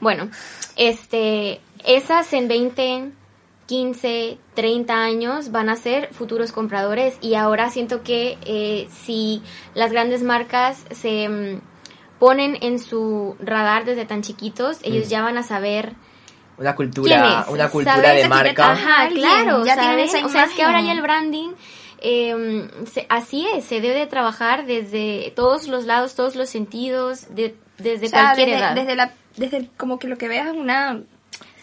bueno, 0.00 0.30
este, 0.76 1.60
esas 1.84 2.32
en 2.32 2.48
20, 2.48 3.10
15, 3.66 4.38
30 4.54 4.94
años 4.94 5.50
van 5.50 5.68
a 5.68 5.76
ser 5.76 6.12
futuros 6.14 6.52
compradores 6.52 7.16
y 7.20 7.34
ahora 7.34 7.68
siento 7.70 8.02
que 8.02 8.38
eh, 8.46 8.88
si 9.04 9.42
las 9.74 9.90
grandes 9.92 10.22
marcas 10.22 10.84
se 10.92 11.28
mm, 11.28 11.60
ponen 12.18 12.56
en 12.62 12.78
su 12.78 13.36
radar 13.40 13.84
desde 13.84 14.04
tan 14.06 14.22
chiquitos, 14.22 14.78
ellos 14.82 15.06
Mm. 15.06 15.10
ya 15.10 15.22
van 15.22 15.38
a 15.38 15.42
saber 15.42 15.94
Una 16.58 16.74
¿Quién 16.74 16.88
cultura, 16.90 17.46
una 17.48 17.68
cultura 17.68 17.96
¿Sabes? 17.96 18.22
de 18.22 18.28
marca. 18.28 18.72
Ajá, 18.72 19.00
Alguien, 19.02 19.20
claro, 19.28 19.64
ya 19.66 19.74
tienen 19.78 20.08
¿sabes? 20.08 20.14
esa 20.14 20.26
O 20.26 20.28
sea, 20.30 20.44
es 20.44 20.52
que 20.52 20.62
ahora 20.62 20.80
ya 20.80 20.92
el 20.92 21.02
branding, 21.02 21.50
eh, 22.00 22.68
se- 22.90 23.06
así 23.10 23.46
es, 23.54 23.64
se 23.64 23.80
debe 23.82 23.94
de 23.98 24.06
trabajar 24.06 24.64
desde 24.64 25.32
todos 25.36 25.66
los 25.68 25.84
lados, 25.84 26.14
todos 26.14 26.34
los 26.36 26.48
sentidos, 26.48 27.34
de, 27.34 27.56
desde 27.78 28.06
o 28.06 28.08
sea, 28.08 28.20
cualquier 28.22 28.48
desde, 28.48 28.60
edad. 28.60 28.74
desde 28.74 28.96
la, 28.96 29.12
desde 29.36 29.68
como 29.76 29.98
que 29.98 30.08
lo 30.08 30.16
que 30.16 30.28
veas 30.28 30.46
es 30.46 30.54
una 30.54 31.02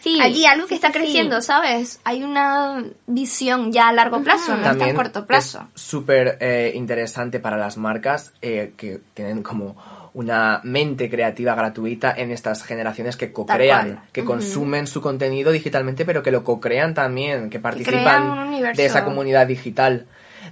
sí, 0.03 0.19
allí 0.21 0.45
algo 0.45 0.65
que 0.65 0.69
sí, 0.69 0.75
está 0.75 0.87
sí, 0.87 0.93
sí. 0.93 0.99
creciendo, 0.99 1.41
¿sabes? 1.41 1.99
Hay 2.03 2.23
una 2.23 2.83
visión 3.07 3.71
ya 3.71 3.87
a 3.87 3.93
largo 3.93 4.21
plazo, 4.21 4.55
no 4.57 4.71
está 4.71 4.85
a 4.85 4.93
corto 4.93 5.25
plazo. 5.25 5.67
es 5.73 5.81
súper 5.81 6.37
eh, 6.41 6.73
interesante 6.75 7.39
para 7.39 7.57
las 7.57 7.77
marcas 7.77 8.33
eh, 8.41 8.73
que 8.77 9.01
tienen 9.13 9.41
como 9.41 9.75
una 10.13 10.61
mente 10.63 11.09
creativa 11.09 11.55
gratuita 11.55 12.13
en 12.15 12.31
estas 12.31 12.63
generaciones 12.63 13.17
que 13.17 13.31
co-crean, 13.31 14.01
que 14.11 14.23
consumen 14.23 14.85
su 14.85 15.01
contenido 15.01 15.51
digitalmente, 15.51 16.05
pero 16.05 16.21
que 16.21 16.31
lo 16.31 16.43
co-crean 16.43 16.93
también, 16.93 17.49
que 17.49 17.59
participan 17.59 18.61
de 18.75 18.85
esa 18.85 19.03
comunidad 19.03 19.47
digital. 19.47 20.05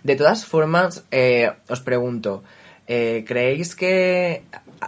De 0.03 0.15
todas 0.15 0.45
formas, 0.45 1.03
eh, 1.11 1.51
os 1.67 1.79
pregunto, 1.81 2.43
eh, 2.87 3.23
¿creéis 3.27 3.75
que, 3.75 4.43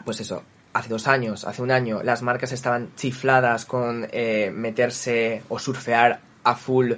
pues 0.06 0.20
eso, 0.22 0.44
hace 0.74 0.90
dos 0.90 1.08
años, 1.08 1.46
hace 1.46 1.62
un 1.62 1.72
año, 1.72 2.02
las 2.04 2.22
marcas 2.22 2.52
estaban 2.52 2.90
chifladas 2.96 3.66
con 3.66 4.08
eh, 4.12 4.52
meterse 4.54 5.44
o 5.50 5.60
surfear 5.60 6.20
a 6.44 6.56
full 6.56 6.94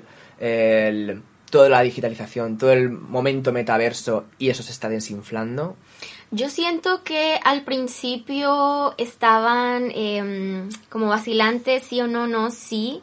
toda 1.55 1.69
la 1.69 1.81
digitalización, 1.81 2.57
todo 2.57 2.73
el 2.73 2.89
momento 2.89 3.53
metaverso 3.53 4.25
y 4.37 4.49
eso 4.49 4.61
se 4.61 4.73
está 4.73 4.89
desinflando. 4.89 5.77
Yo 6.31 6.49
siento 6.49 7.03
que 7.03 7.39
al 7.43 7.63
principio 7.63 8.93
estaban 8.97 9.89
em, 9.95 10.69
como 10.89 11.07
vacilantes, 11.07 11.83
sí 11.83 12.01
o 12.01 12.07
no, 12.07 12.27
no, 12.27 12.51
sí. 12.51 13.01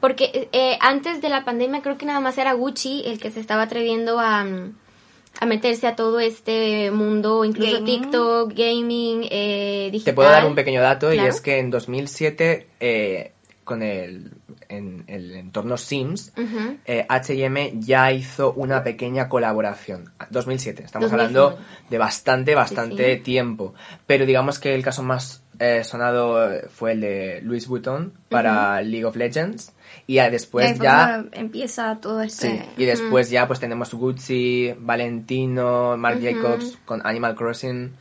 Porque 0.00 0.48
eh, 0.52 0.76
antes 0.80 1.20
de 1.22 1.30
la 1.30 1.44
pandemia 1.44 1.82
creo 1.82 1.96
que 1.96 2.06
nada 2.06 2.20
más 2.20 2.36
era 2.38 2.52
Gucci 2.52 3.02
el 3.06 3.18
que 3.18 3.30
se 3.30 3.40
estaba 3.40 3.62
atreviendo 3.62 4.20
a, 4.20 4.44
a 5.40 5.46
meterse 5.46 5.86
a 5.86 5.96
todo 5.96 6.20
este 6.20 6.90
mundo, 6.90 7.44
incluso 7.44 7.74
Gaming. 7.80 8.00
TikTok, 8.02 8.52
gaming, 8.54 9.28
eh, 9.30 9.88
digital. 9.92 10.12
Te 10.12 10.14
puedo 10.14 10.30
dar 10.30 10.46
un 10.46 10.54
pequeño 10.54 10.80
dato 10.80 11.12
y 11.12 11.18
es 11.18 11.40
que 11.40 11.58
en 11.58 11.70
2007, 11.70 12.66
eh, 12.80 13.32
con 13.64 13.82
el, 13.82 14.30
en 14.68 15.04
el 15.06 15.34
entorno 15.36 15.76
Sims, 15.78 16.32
Ujú. 16.36 16.76
eh, 16.84 17.06
H&M 17.08 17.72
ya 17.78 18.12
hizo 18.12 18.52
una 18.52 18.84
pequeña 18.84 19.28
colaboración. 19.28 20.12
2007, 20.30 20.82
estamos 20.84 21.10
2007. 21.10 21.38
hablando 21.38 21.64
de 21.88 21.98
bastante, 21.98 22.54
bastante 22.54 23.10
Sí, 23.12 23.16
sí. 23.18 23.22
tiempo. 23.22 23.74
Pero 24.06 24.26
digamos 24.26 24.58
que 24.58 24.74
el 24.74 24.82
caso 24.82 25.02
más 25.02 25.42
eh, 25.58 25.84
sonado 25.84 26.52
eh, 26.52 26.66
fue 26.68 26.92
el 26.92 27.00
de 27.00 27.40
Louis 27.42 27.66
Vuitton 27.66 28.12
para 28.28 28.80
League 28.82 29.04
of 29.04 29.16
Legends. 29.16 29.72
Y 30.06 30.14
ya 30.14 30.28
y 30.28 30.30
después 30.30 30.78
ya... 30.78 31.24
empieza 31.32 31.96
todo 32.00 32.20
este... 32.20 32.50
Sí, 32.50 32.62
y 32.76 32.84
después 32.84 33.30
ya 33.30 33.46
pues 33.46 33.60
tenemos 33.60 33.94
Gucci, 33.94 34.74
Valentino, 34.78 35.96
Marc 35.96 36.20
Jacobs 36.20 36.78
con 36.84 37.06
Animal 37.06 37.34
Crossing, 37.34 37.94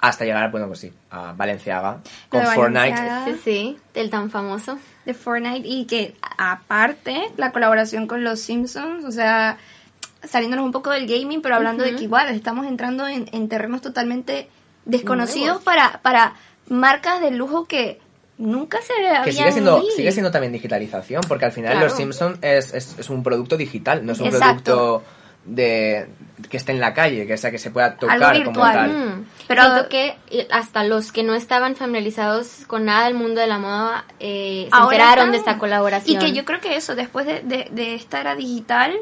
hasta 0.00 0.24
llegar, 0.24 0.50
bueno, 0.50 0.66
pues 0.66 0.80
sí, 0.80 0.92
a 1.10 1.32
Valenciaga 1.32 2.00
con 2.28 2.42
Fortnite. 2.42 2.90
Balenciaga. 2.90 3.24
Sí, 3.24 3.40
sí, 3.42 3.78
del 3.94 4.10
tan 4.10 4.30
famoso. 4.30 4.78
de 5.04 5.14
Fortnite 5.14 5.66
y 5.66 5.86
que 5.86 6.14
aparte 6.36 7.32
la 7.36 7.50
colaboración 7.50 8.06
con 8.06 8.24
los 8.24 8.40
Simpsons, 8.40 9.04
o 9.04 9.10
sea, 9.10 9.58
saliéndonos 10.22 10.66
un 10.66 10.72
poco 10.72 10.90
del 10.90 11.06
gaming, 11.06 11.40
pero 11.40 11.54
hablando 11.54 11.82
de 11.82 11.96
que 11.96 12.04
igual 12.04 12.28
estamos 12.28 12.66
entrando 12.66 13.08
en, 13.08 13.28
en 13.32 13.48
terrenos 13.48 13.80
totalmente 13.80 14.48
desconocidos 14.84 15.46
Nuevos. 15.46 15.64
para, 15.64 16.00
para 16.02 16.34
marcas 16.68 17.20
de 17.20 17.30
lujo 17.30 17.66
que 17.66 18.00
nunca 18.38 18.80
se 18.82 18.92
habían 18.92 19.24
Que 19.24 19.32
sigue 19.32 19.52
siendo, 19.52 19.80
visto. 19.80 19.96
sigue 19.96 20.12
siendo 20.12 20.30
también 20.30 20.52
digitalización, 20.52 21.22
porque 21.26 21.44
al 21.46 21.52
final 21.52 21.72
Claro. 21.72 21.86
Los 21.88 21.96
Simpsons 21.96 22.38
es, 22.42 22.72
es, 22.74 22.96
es 22.98 23.10
un 23.10 23.22
producto 23.22 23.56
digital, 23.56 24.04
no 24.06 24.12
es 24.12 24.20
un 24.20 24.26
Exacto. 24.28 24.62
producto 24.64 25.02
de 25.44 26.08
que 26.50 26.56
esté 26.58 26.72
en 26.72 26.80
la 26.80 26.92
calle, 26.92 27.26
que 27.26 27.36
sea 27.38 27.50
que 27.50 27.58
se 27.58 27.70
pueda 27.70 27.96
tocar 27.96 28.18
como 28.18 28.34
virtual. 28.44 28.74
tal. 28.74 28.90
Mm, 28.90 29.26
Pero- 29.48 29.62
siento 29.64 29.88
que 29.88 30.16
hasta 30.50 30.84
los 30.84 31.10
que 31.10 31.22
no 31.22 31.34
estaban 31.34 31.74
familiarizados 31.74 32.66
con 32.66 32.84
nada 32.84 33.06
del 33.06 33.14
mundo 33.14 33.40
de 33.40 33.46
la 33.46 33.58
moda 33.58 34.04
eh, 34.20 34.68
se 34.70 34.78
enteraron 34.82 35.10
están. 35.26 35.32
de 35.32 35.38
esta 35.38 35.58
colaboración. 35.58 36.16
Y 36.22 36.24
que 36.24 36.32
yo 36.32 36.44
creo 36.44 36.60
que 36.60 36.76
eso, 36.76 36.94
después 36.94 37.24
de, 37.26 37.40
de- 37.40 37.68
de 37.70 37.94
esta 37.94 38.20
era 38.20 38.36
digital, 38.36 38.94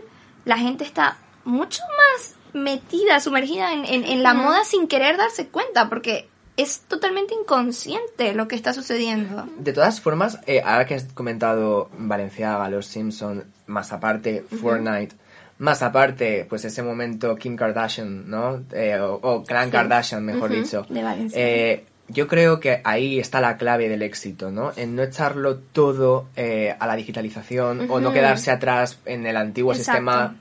la 0.44 0.56
gente 0.56 0.84
está 0.84 1.16
mucho 1.44 1.82
más 2.14 2.36
metida, 2.54 3.18
sumergida 3.20 3.72
en, 3.72 3.84
en- 3.84 4.04
en 4.04 4.22
la 4.22 4.32
moda 4.32 4.64
sin 4.64 4.86
querer 4.88 5.16
darse 5.16 5.48
cuenta, 5.48 5.88
porque 5.88 6.28
es 6.56 6.80
totalmente 6.88 7.34
inconsciente 7.34 8.32
lo 8.34 8.48
que 8.48 8.54
está 8.56 8.72
sucediendo. 8.72 9.46
De 9.58 9.72
todas 9.72 10.00
formas, 10.00 10.38
eh, 10.46 10.62
ahora 10.64 10.86
que 10.86 10.94
has 10.94 11.04
comentado 11.12 11.90
Valenciaga, 11.98 12.68
Los 12.70 12.86
Simpson, 12.86 13.44
más 13.66 13.92
aparte 13.92 14.44
Fortnite, 14.60 15.14
más 15.58 15.82
aparte, 15.82 16.46
pues 16.48 16.64
ese 16.64 16.82
momento 16.82 17.36
Kim 17.36 17.56
Kardashian, 17.56 18.28
¿no? 18.28 18.62
Eh, 18.72 18.98
o, 18.98 19.14
o 19.14 19.44
Clan 19.44 19.66
Sí. 19.66 19.72
Kardashian, 19.72 20.24
mejor 20.24 20.50
dicho. 20.50 20.86
De 20.88 21.02
Valenciaga. 21.02 21.46
Eh, 21.46 21.84
yo 22.08 22.28
creo 22.28 22.60
que 22.60 22.80
ahí 22.84 23.18
está 23.18 23.40
la 23.40 23.56
clave 23.56 23.88
del 23.88 24.02
éxito, 24.02 24.50
¿no? 24.52 24.72
En 24.76 24.94
no 24.94 25.02
echarlo 25.02 25.56
todo 25.58 26.28
eh, 26.36 26.74
a 26.78 26.86
la 26.86 26.94
digitalización 26.94 27.86
o 27.90 27.98
no 28.00 28.12
quedarse 28.12 28.50
atrás 28.52 28.98
en 29.06 29.26
el 29.26 29.36
antiguo 29.36 29.72
Exacto. 29.72 29.92
sistema. 29.98 30.36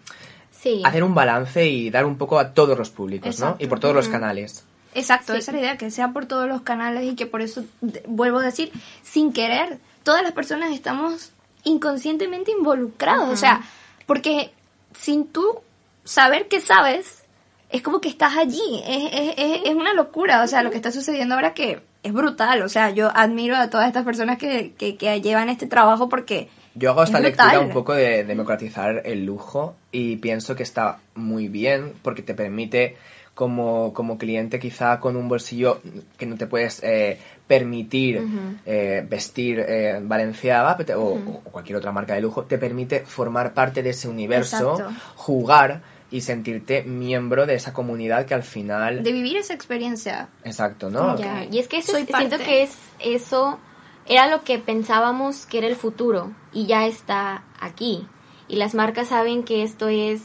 sí. 0.51 0.81
Hacer 0.85 1.03
un 1.03 1.15
balance 1.15 1.65
y 1.65 1.89
dar 1.89 2.05
un 2.05 2.17
poco 2.17 2.37
a 2.39 2.53
todos 2.53 2.77
los 2.77 2.89
públicos, 2.91 3.39
¿no? 3.39 3.55
Y 3.57 3.67
por 3.67 3.79
todos 3.79 3.95
los 3.95 4.07
canales. 4.07 4.63
Exacto, 4.95 5.33
Sí. 5.33 5.39
esa 5.39 5.51
es 5.51 5.55
la 5.55 5.61
idea, 5.61 5.77
que 5.77 5.91
sea 5.91 6.09
por 6.13 6.25
todos 6.25 6.47
los 6.47 6.61
canales 6.61 7.03
y 7.03 7.15
que 7.15 7.25
por 7.25 7.41
eso, 7.41 7.63
de- 7.81 8.03
vuelvo 8.07 8.39
a 8.39 8.43
decir, 8.43 8.71
sin 9.03 9.31
querer, 9.33 9.77
todas 10.03 10.23
las 10.23 10.31
personas 10.31 10.71
estamos 10.73 11.31
inconscientemente 11.63 12.51
involucrados. 12.51 13.29
O 13.29 13.35
sea, 13.35 13.61
porque 14.05 14.51
sin 14.97 15.27
tú 15.27 15.59
saber 16.03 16.47
que 16.47 16.61
sabes, 16.61 17.23
es 17.69 17.81
como 17.81 17.99
que 18.01 18.09
estás 18.09 18.37
allí. 18.37 18.81
Es, 18.87 19.03
es, 19.13 19.33
es, 19.37 19.61
es 19.65 19.75
una 19.75 19.93
locura, 19.93 20.43
o 20.43 20.47
sea, 20.47 20.63
lo 20.63 20.69
que 20.71 20.77
está 20.77 20.91
sucediendo 20.91 21.35
ahora 21.35 21.53
que 21.53 21.81
es 22.03 22.13
brutal. 22.13 22.61
O 22.61 22.69
sea, 22.69 22.91
yo 22.91 23.11
admiro 23.15 23.55
a 23.57 23.69
todas 23.69 23.87
estas 23.87 24.05
personas 24.05 24.37
que, 24.37 24.73
que, 24.77 24.95
que 24.95 25.21
llevan 25.21 25.49
este 25.49 25.67
trabajo 25.67 26.07
porque... 26.07 26.49
Yo 26.77 26.91
hago 26.91 27.03
esta 27.03 27.17
Es 27.19 27.23
lectura 27.23 27.47
brutal. 27.49 27.67
un 27.67 27.73
poco 27.73 27.93
de 27.93 28.23
democratizar 28.25 29.01
el 29.05 29.25
lujo 29.25 29.75
y 29.91 30.17
pienso 30.17 30.55
que 30.55 30.63
está 30.63 30.99
muy 31.15 31.47
bien 31.47 31.93
porque 32.01 32.21
te 32.21 32.33
permite 32.35 32.97
como, 33.35 33.93
como 33.93 34.17
cliente 34.17 34.57
quizá 34.59 34.99
con 34.99 35.15
un 35.17 35.27
bolsillo 35.27 35.81
que 36.17 36.25
no 36.25 36.37
te 36.37 36.47
puedes 36.47 36.81
eh, 36.81 37.19
permitir 37.45 38.25
eh, 38.65 39.05
vestir 39.07 39.59
eh, 39.59 39.99
Valenciaga 40.01 40.77
o, 40.97 41.01
o 41.01 41.51
cualquier 41.51 41.77
otra 41.77 41.91
marca 41.91 42.15
de 42.15 42.21
lujo, 42.21 42.45
te 42.45 42.57
permite 42.57 43.01
formar 43.01 43.53
parte 43.53 43.83
de 43.83 43.91
ese 43.91 44.07
universo, 44.07 44.77
Exacto. 44.79 44.95
jugar 45.15 45.81
y 46.09 46.21
sentirte 46.21 46.83
miembro 46.83 47.45
de 47.45 47.55
esa 47.55 47.73
comunidad 47.73 48.25
que 48.25 48.33
al 48.33 48.43
final... 48.43 49.03
De 49.03 49.11
vivir 49.11 49.35
esa 49.35 49.53
experiencia. 49.53 50.29
Exacto, 50.45 50.89
¿no? 50.89 51.17
Y 51.51 51.59
es 51.59 51.67
que 51.67 51.79
eso 51.79 51.91
Soy 51.91 52.05
siento 52.05 52.37
que 52.37 52.63
es 52.63 52.77
eso 52.99 53.59
era 54.07 54.27
lo 54.27 54.43
que 54.43 54.59
pensábamos 54.59 55.45
que 55.45 55.57
era 55.57 55.67
el 55.67 55.75
futuro 55.75 56.31
y 56.53 56.67
ya 56.67 56.85
está 56.85 57.43
aquí. 57.59 58.07
Y 58.47 58.55
las 58.55 58.75
marcas 58.75 59.09
saben 59.09 59.43
que 59.43 59.63
esto 59.63 59.89
es 59.89 60.21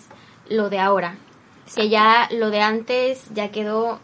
lo 0.49 0.71
de 0.71 0.79
ahora. 0.79 1.17
Que 1.74 1.88
ya 1.88 2.28
lo 2.32 2.50
de 2.50 2.60
antes 2.60 3.24
ya 3.34 3.50
quedó 3.50 4.00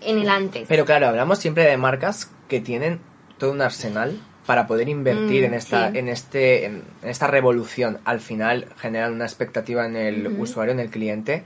en 0.00 0.18
el 0.18 0.28
antes. 0.28 0.66
Pero 0.68 0.84
claro, 0.84 1.08
hablamos 1.08 1.38
siempre 1.38 1.64
de 1.64 1.76
marcas 1.76 2.30
que 2.48 2.60
tienen 2.60 3.00
todo 3.38 3.52
un 3.52 3.60
arsenal 3.62 4.18
para 4.46 4.66
poder 4.66 4.88
invertir 4.88 5.42
Mm, 5.42 5.46
en 5.46 5.54
esta, 5.54 5.90
sí. 5.92 5.98
en 5.98 6.08
este, 6.08 6.64
en 6.64 6.82
esta 7.02 7.26
revolución. 7.26 7.98
Al 8.04 8.20
final 8.20 8.66
generan 8.78 9.12
una 9.12 9.24
expectativa 9.26 9.84
en 9.86 9.94
el 9.96 10.26
usuario, 10.40 10.72
en 10.72 10.80
el 10.80 10.90
cliente, 10.90 11.44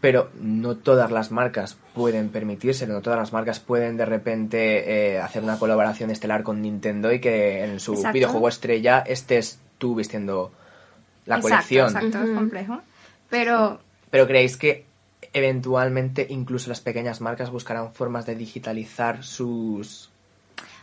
pero 0.00 0.30
no 0.40 0.76
todas 0.76 1.10
las 1.10 1.30
marcas 1.30 1.76
pueden 1.94 2.28
permitírselo, 2.30 2.94
no 2.94 3.00
todas 3.00 3.18
las 3.18 3.32
marcas 3.32 3.60
pueden 3.60 3.96
de 3.96 4.04
repente 4.06 5.14
eh, 5.14 5.20
hacer 5.20 5.42
una 5.42 5.58
colaboración 5.58 6.10
estelar 6.10 6.42
con 6.42 6.60
Nintendo 6.62 7.12
y 7.12 7.20
que 7.20 7.64
en 7.64 7.80
su 7.80 7.94
Exacto. 7.94 8.14
videojuego 8.14 8.48
estrella 8.48 9.04
estés 9.06 9.60
tú 9.78 9.94
vistiendo 9.94 10.52
la 11.26 11.36
Exacto, 11.36 11.48
colección. 11.56 11.86
Exacto, 11.86 12.22
es 12.28 12.36
complejo. 12.36 12.80
Pero 13.30 13.80
Pero 14.16 14.26
creéis 14.26 14.56
que 14.56 14.86
eventualmente 15.34 16.26
incluso 16.30 16.70
las 16.70 16.80
pequeñas 16.80 17.20
marcas 17.20 17.50
buscarán 17.50 17.92
formas 17.92 18.24
de 18.24 18.34
digitalizar 18.34 19.22
sus 19.22 20.08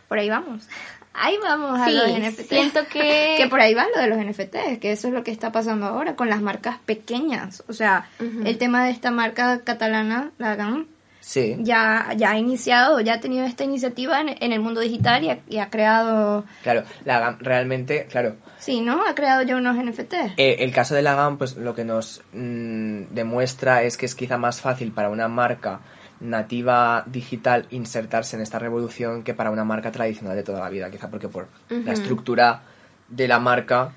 por 0.06 0.18
ahí 0.20 0.28
vamos. 0.30 0.68
Ahí 1.14 1.36
vamos 1.42 1.80
a 1.80 1.90
los 1.90 2.08
NFT. 2.16 2.48
siento 2.48 2.80
que- 2.86 3.34
que 3.38 3.48
por 3.48 3.58
ahí 3.60 3.74
va 3.74 3.86
lo 3.92 4.00
de 4.00 4.06
los 4.06 4.18
NFT, 4.18 4.78
que 4.80 4.92
eso 4.92 5.08
es 5.08 5.14
lo 5.14 5.24
que 5.24 5.32
está 5.32 5.50
pasando 5.50 5.86
ahora 5.86 6.14
con 6.14 6.28
las 6.30 6.40
marcas 6.42 6.78
pequeñas. 6.86 7.64
O 7.68 7.72
sea, 7.72 8.08
el 8.44 8.56
tema 8.58 8.84
de 8.84 8.92
esta 8.92 9.10
marca 9.10 9.62
catalana, 9.64 10.30
la 10.38 10.54
GAM, 10.54 10.86
Sí. 11.26 11.56
ya, 11.60 12.12
ya 12.16 12.32
ha 12.32 12.38
iniciado, 12.38 13.00
ya 13.00 13.14
ha 13.14 13.20
tenido 13.20 13.46
esta 13.46 13.64
iniciativa 13.64 14.20
en, 14.20 14.36
en 14.40 14.52
el 14.52 14.60
mundo 14.60 14.80
digital 14.82 15.24
y 15.24 15.30
ha, 15.30 15.38
y 15.48 15.56
ha 15.56 15.70
creado, 15.70 16.44
Claro, 16.62 16.82
la 17.06 17.18
GAM 17.18 17.38
realmente, 17.40 18.06
claro, 18.10 18.36
sí, 18.58 18.82
¿no? 18.82 19.02
Ha 19.08 19.14
creado 19.14 19.42
ya 19.42 19.56
unos 19.56 19.74
NFT. 19.74 20.12
eh, 20.36 20.56
el 20.58 20.70
caso 20.70 20.94
de 20.94 21.00
la 21.00 21.14
GAM, 21.14 21.38
pues 21.38 21.56
lo 21.56 21.74
que 21.74 21.84
nos 21.84 22.22
mm, 22.34 23.04
demuestra 23.14 23.82
es 23.84 23.96
que 23.96 24.04
es 24.04 24.14
quizá 24.14 24.36
más 24.36 24.60
fácil 24.60 24.92
para 24.92 25.08
una 25.08 25.26
marca 25.28 25.80
nativa 26.20 27.04
digital 27.06 27.66
insertarse 27.70 28.36
en 28.36 28.42
esta 28.42 28.58
revolución 28.58 29.22
que 29.22 29.32
para 29.34 29.50
una 29.50 29.64
marca 29.64 29.90
tradicional 29.92 30.36
de 30.36 30.42
toda 30.42 30.60
la 30.60 30.68
vida, 30.68 30.90
quizá 30.90 31.08
porque 31.08 31.28
por 31.28 31.48
la 31.70 31.92
estructura 31.92 32.62
de 33.08 33.28
la 33.28 33.38
marca, 33.38 33.92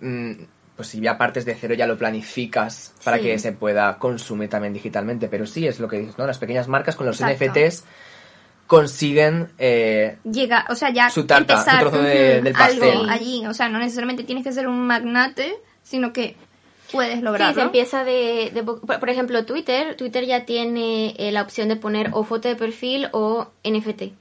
mm, 0.00 0.32
pues 0.80 0.88
si 0.88 1.00
ya 1.02 1.18
partes 1.18 1.44
de 1.44 1.54
cero 1.54 1.74
ya 1.74 1.86
lo 1.86 1.98
planificas 1.98 2.94
para 3.04 3.18
Sí. 3.18 3.24
que 3.24 3.38
se 3.38 3.52
pueda 3.52 3.98
consumir 3.98 4.48
también 4.48 4.72
digitalmente, 4.72 5.28
pero 5.28 5.44
sí 5.46 5.66
es 5.66 5.78
lo 5.78 5.88
que 5.88 5.98
dices, 5.98 6.16
¿no? 6.16 6.26
Las 6.26 6.38
pequeñas 6.38 6.68
marcas 6.68 6.96
con 6.96 7.06
los 7.06 7.20
Exacto. 7.20 7.44
NFTs 7.44 7.84
consiguen 8.66 9.48
eh, 9.58 10.16
Llega, 10.24 10.64
o 10.70 10.74
sea, 10.74 10.90
ya 10.90 11.10
Su 11.10 11.26
tarta, 11.26 11.62
su 11.62 11.78
trozo 11.80 11.98
de- 12.02 12.40
del 12.40 12.52
pastel. 12.54 12.82
algo 12.92 13.10
allí. 13.10 13.46
O 13.46 13.52
sea, 13.52 13.68
no 13.68 13.78
necesariamente 13.78 14.24
tienes 14.24 14.42
que 14.42 14.52
ser 14.52 14.68
un 14.68 14.86
magnate, 14.86 15.54
sino 15.82 16.12
que 16.14 16.34
puedes 16.92 17.16
Sí, 17.16 17.22
lograrlo. 17.22 17.54
se 17.54 17.60
empieza 17.62 18.04
de, 18.04 18.50
de 18.54 18.62
po- 18.62 18.80
por, 18.80 19.00
por 19.00 19.10
ejemplo, 19.10 19.44
Twitter. 19.44 19.96
Twitter 19.96 20.24
ya 20.24 20.46
tiene 20.46 21.14
eh, 21.18 21.30
la 21.30 21.42
opción 21.42 21.68
de 21.68 21.76
poner 21.76 22.08
o 22.12 22.24
foto 22.24 22.48
de 22.48 22.56
perfil 22.56 23.08
o 23.12 23.50
NFT. 23.64 24.12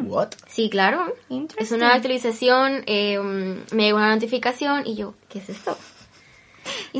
¿What? 0.00 0.30
Sí, 0.48 0.70
claro. 0.70 1.14
Es 1.58 1.72
una 1.72 1.94
actualización, 1.94 2.82
eh, 2.86 3.18
um, 3.18 3.56
me 3.72 3.84
llegó 3.84 3.98
una 3.98 4.14
notificación 4.14 4.86
y 4.86 4.94
yo, 4.94 5.14
¿qué 5.28 5.38
es 5.38 5.48
esto? 5.48 5.76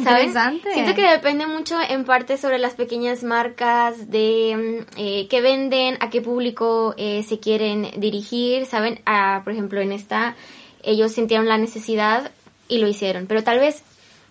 ¿saben? 0.02 0.28
Interesante. 0.28 0.72
Siento 0.72 0.94
que 0.94 1.10
depende 1.10 1.46
mucho 1.46 1.76
en 1.80 2.04
parte 2.04 2.36
sobre 2.36 2.58
las 2.58 2.74
pequeñas 2.74 3.22
marcas 3.22 4.10
de 4.10 4.84
mm, 4.96 4.98
eh, 4.98 5.28
qué 5.28 5.40
venden, 5.40 5.96
a 6.00 6.10
qué 6.10 6.20
público 6.20 6.94
eh, 6.96 7.22
se 7.22 7.38
quieren 7.38 7.88
dirigir, 7.96 8.66
¿saben? 8.66 9.00
Ah, 9.06 9.42
por 9.44 9.52
ejemplo, 9.52 9.80
en 9.80 9.92
esta 9.92 10.36
ellos 10.82 11.12
sintieron 11.12 11.48
la 11.48 11.58
necesidad 11.58 12.32
y 12.68 12.78
lo 12.78 12.88
hicieron, 12.88 13.26
pero 13.26 13.44
tal 13.44 13.60
vez 13.60 13.82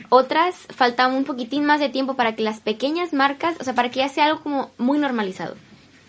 otras 0.09 0.55
falta 0.75 1.07
un 1.07 1.23
poquitín 1.23 1.65
más 1.65 1.79
de 1.79 1.89
tiempo 1.89 2.15
para 2.15 2.35
que 2.35 2.43
las 2.43 2.59
pequeñas 2.59 3.13
marcas, 3.13 3.55
o 3.59 3.63
sea, 3.63 3.73
para 3.73 3.89
que 3.89 3.99
ya 3.99 4.09
sea 4.09 4.25
algo 4.25 4.41
como 4.41 4.71
muy 4.77 4.97
normalizado. 4.97 5.55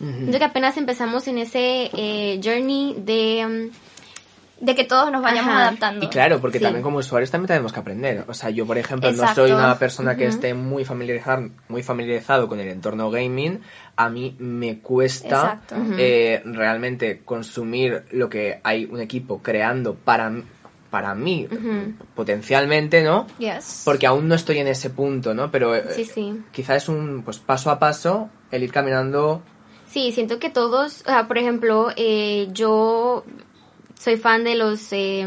Siento 0.02 0.38
que 0.38 0.44
apenas 0.44 0.76
empezamos 0.76 1.28
en 1.28 1.38
ese 1.38 1.90
eh, 1.96 2.40
journey 2.42 2.96
de... 2.98 3.70
mm, 3.70 4.64
De 4.64 4.76
que 4.76 4.84
todos 4.84 5.10
nos 5.10 5.22
vayamos 5.22 5.50
Ajá. 5.54 5.62
adaptando. 5.68 6.04
Y 6.06 6.08
claro, 6.08 6.40
porque 6.40 6.58
Sí. 6.58 6.64
también 6.64 6.84
como 6.84 6.98
usuarios 6.98 7.32
también 7.32 7.48
tenemos 7.48 7.72
que 7.72 7.80
aprender. 7.80 8.24
O 8.28 8.34
sea, 8.34 8.48
yo 8.50 8.64
por 8.64 8.78
ejemplo 8.78 9.10
no 9.10 9.34
soy 9.34 9.50
una 9.50 9.76
persona 9.76 10.16
que 10.16 10.26
esté 10.26 10.54
muy 10.54 10.84
familiarizado, 10.84 11.48
muy 11.68 11.82
familiarizado 11.82 12.46
con 12.46 12.60
el 12.60 12.68
entorno 12.68 13.10
gaming. 13.10 13.60
A 13.96 14.08
mí 14.08 14.36
me 14.38 14.78
cuesta 14.78 15.62
eh, 15.98 16.42
realmente 16.44 17.22
consumir 17.24 18.04
lo 18.12 18.28
que 18.28 18.60
hay 18.62 18.84
un 18.84 19.00
equipo 19.00 19.40
creando 19.42 19.96
para, 19.96 20.30
para 20.90 21.12
mí, 21.16 21.48
potencialmente, 22.14 23.02
¿no? 23.02 23.26
Yes. 23.38 23.82
Porque 23.84 24.06
aún 24.06 24.28
no 24.28 24.34
estoy 24.34 24.58
en 24.58 24.68
ese 24.68 24.90
punto, 24.90 25.34
¿no? 25.34 25.50
Pero 25.50 25.74
eh, 25.74 25.84
Sí, 25.94 26.04
sí. 26.04 26.40
quizá 26.52 26.76
es 26.76 26.88
un 26.88 27.22
pues 27.24 27.38
paso 27.38 27.70
a 27.70 27.78
paso 27.78 28.28
el 28.50 28.62
ir 28.62 28.72
caminando. 28.72 29.42
Sí, 29.92 30.10
siento 30.12 30.38
que 30.38 30.48
todos, 30.48 31.02
o 31.02 31.04
sea, 31.04 31.28
por 31.28 31.36
ejemplo, 31.36 31.90
eh, 31.96 32.48
yo 32.52 33.24
soy 33.98 34.16
fan 34.16 34.42
de 34.42 34.54
los 34.54 34.90
eh, 34.90 35.22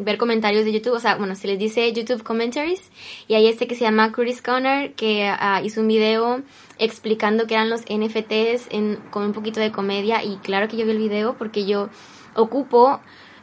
ver 0.00 0.18
comentarios 0.18 0.64
de 0.64 0.72
YouTube, 0.72 0.94
o 0.94 0.98
sea, 0.98 1.14
bueno, 1.14 1.36
se 1.36 1.46
les 1.46 1.56
dice 1.56 1.92
YouTube 1.92 2.24
Commentaries, 2.24 2.90
y 3.28 3.34
hay 3.34 3.46
este 3.46 3.68
que 3.68 3.76
se 3.76 3.82
llama 3.84 4.10
Curtis 4.10 4.42
Conner, 4.42 4.92
que 4.94 5.28
ah, 5.28 5.62
hizo 5.62 5.82
un 5.82 5.86
video 5.86 6.42
explicando 6.78 7.46
qué 7.46 7.54
eran 7.54 7.70
los 7.70 7.82
NFTs 7.82 8.66
en, 8.70 8.96
con 9.10 9.22
un 9.22 9.32
poquito 9.32 9.60
de 9.60 9.70
comedia, 9.70 10.24
y 10.24 10.38
claro 10.38 10.66
que 10.66 10.76
yo 10.76 10.84
vi 10.84 10.90
el 10.90 10.98
video 10.98 11.34
porque 11.38 11.64
yo 11.64 11.88
ocupo... 12.34 13.00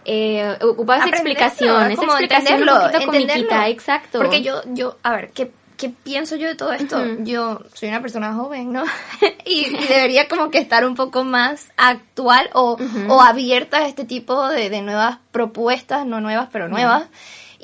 Eh, 0.08 0.56
ocupaba 0.62 1.00
esa 1.00 1.10
explicación, 1.10 1.90
esa 1.90 1.96
como 1.96 2.12
explicación 2.12 2.62
un 2.62 2.68
poquito 2.68 3.06
comiquita, 3.08 3.70
exacto. 3.70 4.20
Porque 4.20 4.44
yo, 4.44 4.62
yo, 4.68 4.98
a 5.02 5.16
ver, 5.16 5.32
¿qué, 5.32 5.52
qué 5.78 5.90
pienso 5.90 6.36
yo 6.36 6.48
de 6.48 6.56
todo 6.56 6.74
esto? 6.74 7.04
Yo 7.20 7.62
soy 7.74 7.90
una 7.90 8.02
persona 8.02 8.34
joven, 8.34 8.72
¿no? 8.72 8.84
y, 9.46 9.66
y 9.84 9.88
debería 9.88 10.28
como 10.28 10.50
que 10.50 10.58
estar 10.58 10.86
un 10.86 10.96
poco 10.96 11.24
más 11.24 11.70
actual 11.78 12.50
o, 12.54 12.78
o 13.08 13.22
abierta 13.22 13.78
a 13.78 13.88
este 13.88 14.06
tipo 14.06 14.48
de, 14.50 14.70
de 14.70 14.82
nuevas 14.82 15.18
propuestas, 15.32 16.06
no 16.06 16.22
nuevas, 16.22 16.50
pero 16.52 16.68
nuevas. 16.68 17.06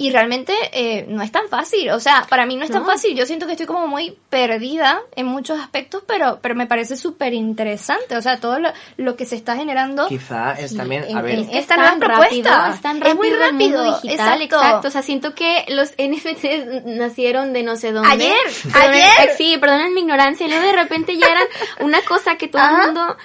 Y 0.02 0.10
realmente 0.12 0.54
eh, 0.74 1.06
no 1.08 1.22
es 1.22 1.32
tan 1.32 1.48
fácil, 1.50 1.90
o 1.92 2.00
sea, 2.00 2.26
para 2.30 2.46
mí 2.46 2.56
no 2.56 2.64
es 2.64 2.72
tan 2.72 2.82
No. 2.82 2.88
fácil, 2.88 3.16
yo 3.16 3.26
siento 3.26 3.46
que 3.46 3.52
estoy 3.54 3.68
como 3.68 3.88
muy 3.88 4.18
perdida 4.30 5.02
en 5.16 5.26
muchos 5.28 5.60
aspectos, 5.60 6.04
pero, 6.08 6.40
pero 6.42 6.56
me 6.56 6.66
parece 6.68 6.98
súper 6.98 7.34
interesante, 7.34 8.16
o 8.18 8.22
sea, 8.22 8.40
todo 8.40 8.60
lo, 8.60 8.70
lo 8.98 9.16
que 9.16 9.26
se 9.26 9.36
está 9.36 9.56
generando 9.56 10.08
Quizá 10.08 10.54
es 10.54 10.76
también, 10.76 11.04
en- 11.08 11.18
a 11.18 11.22
ver, 11.22 11.40
Es 11.40 11.48
que 11.50 11.58
es 11.60 11.68
nueva 11.70 11.84
tan 11.92 12.00
propuesta. 12.00 12.24
rápido, 12.26 12.74
es 12.74 12.82
tan 12.82 12.98
Es 12.98 13.04
rápido 13.04 13.16
muy 13.16 13.28
el 13.28 13.34
mundo 13.34 13.78
rápido, 13.84 13.84
digital, 14.02 14.42
exacto. 14.42 14.56
exacto. 14.66 14.88
O 14.88 14.92
sea, 14.92 15.02
siento 15.04 15.36
que 15.36 15.66
los 15.70 15.92
NFTs 15.98 16.86
nacieron 16.86 17.54
de 17.54 17.64
no 17.64 17.76
sé 17.76 17.92
dónde. 17.92 18.10
Ayer, 18.12 18.36
Perdonen- 18.64 18.90
ayer. 18.90 19.30
eh, 19.30 19.34
Sí, 19.38 19.58
perdonen 19.60 19.94
mi 19.94 20.02
ignorancia. 20.02 20.46
Y 20.46 20.50
luego 20.50 20.66
de 20.66 20.74
repente 20.74 21.18
ya 21.18 21.28
eran 21.28 21.44
una 21.80 22.02
cosa 22.02 22.38
que 22.38 22.48
todo 22.48 22.62
Ajá. 22.62 22.82
el 22.82 22.86
mundo 22.94 23.18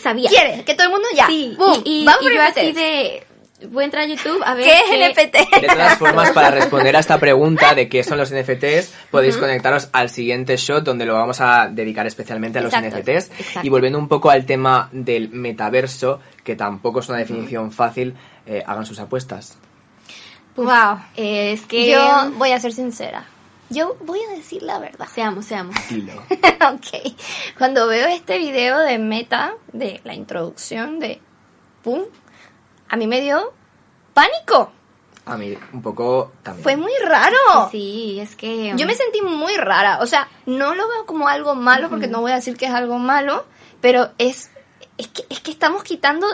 sabía. 0.00 0.28
quiere 0.28 0.64
que 0.64 0.74
todo 0.74 0.86
el 0.86 0.92
mundo 0.92 1.08
ya, 1.14 1.26
Sí, 1.26 1.54
boom, 1.58 1.82
y, 1.84 2.02
y- 2.02 2.04
vamos 2.04 2.22
y 2.30 2.34
yo 2.34 2.42
así 2.42 2.72
de... 2.72 3.26
Voy 3.70 3.82
a 3.82 3.84
entrar 3.84 4.04
a 4.04 4.06
YouTube 4.06 4.42
a 4.44 4.54
ver 4.54 4.66
¿Qué 4.66 4.72
es 4.72 5.12
NFT? 5.12 5.60
De 5.60 5.66
todas 5.68 5.98
formas, 5.98 6.30
para 6.32 6.50
responder 6.50 6.96
a 6.96 7.00
esta 7.00 7.18
pregunta 7.18 7.74
de 7.74 7.88
qué 7.88 8.02
son 8.02 8.18
los 8.18 8.32
NFTs, 8.32 8.92
podéis 9.10 9.36
conectaros 9.36 9.88
al 9.92 10.10
siguiente 10.10 10.56
shot 10.56 10.84
donde 10.84 11.06
lo 11.06 11.14
vamos 11.14 11.40
a 11.40 11.68
dedicar 11.68 12.06
especialmente 12.06 12.58
a 12.58 12.62
los 12.62 12.72
Exacto, 12.72 12.98
NFTs. 12.98 13.30
exacto. 13.38 13.66
Y 13.66 13.68
volviendo 13.70 13.98
un 13.98 14.08
poco 14.08 14.30
al 14.30 14.46
tema 14.46 14.88
del 14.92 15.28
metaverso, 15.30 16.20
que 16.44 16.56
tampoco 16.56 17.00
es 17.00 17.08
una 17.08 17.18
definición 17.18 17.72
fácil, 17.72 18.14
eh, 18.46 18.62
hagan 18.66 18.86
sus 18.86 18.98
apuestas. 18.98 19.58
Wow. 20.56 20.98
Eh, 21.16 21.52
es 21.52 21.62
que... 21.62 21.90
Yo 21.90 22.30
voy 22.36 22.52
a 22.52 22.60
ser 22.60 22.72
sincera. 22.72 23.24
Yo 23.70 23.96
voy 24.04 24.20
a 24.30 24.34
decir 24.34 24.62
la 24.62 24.78
verdad. 24.78 25.06
Seamos, 25.12 25.46
seamos. 25.46 25.74
Dilo. 25.88 26.12
ok. 26.20 27.14
Cuando 27.56 27.86
veo 27.86 28.06
este 28.08 28.38
video 28.38 28.78
de 28.78 28.98
Meta, 28.98 29.54
de 29.72 30.00
la 30.04 30.14
introducción 30.14 30.98
de 30.98 31.20
Pum, 31.82 32.02
a 32.92 32.96
mí 32.96 33.06
me 33.06 33.22
dio 33.22 33.52
pánico. 34.12 34.70
A 35.24 35.38
mí 35.38 35.56
un 35.72 35.80
poco 35.80 36.32
también. 36.42 36.62
Fue 36.62 36.76
muy 36.76 36.92
raro. 37.06 37.70
Sí, 37.70 38.20
es 38.20 38.36
que... 38.36 38.74
Yo 38.76 38.86
me 38.86 38.94
sentí 38.94 39.22
muy 39.22 39.56
rara. 39.56 40.00
O 40.02 40.06
sea, 40.06 40.28
no 40.44 40.74
lo 40.74 40.86
veo 40.88 41.06
como 41.06 41.26
algo 41.26 41.54
malo, 41.54 41.88
porque 41.88 42.06
no 42.06 42.20
voy 42.20 42.32
a 42.32 42.36
decir 42.36 42.54
que 42.56 42.66
es 42.66 42.72
algo 42.72 42.98
malo, 42.98 43.46
pero 43.80 44.10
es, 44.18 44.50
es, 44.98 45.08
que, 45.08 45.24
es 45.30 45.40
que 45.40 45.50
estamos 45.50 45.82
quitando 45.82 46.26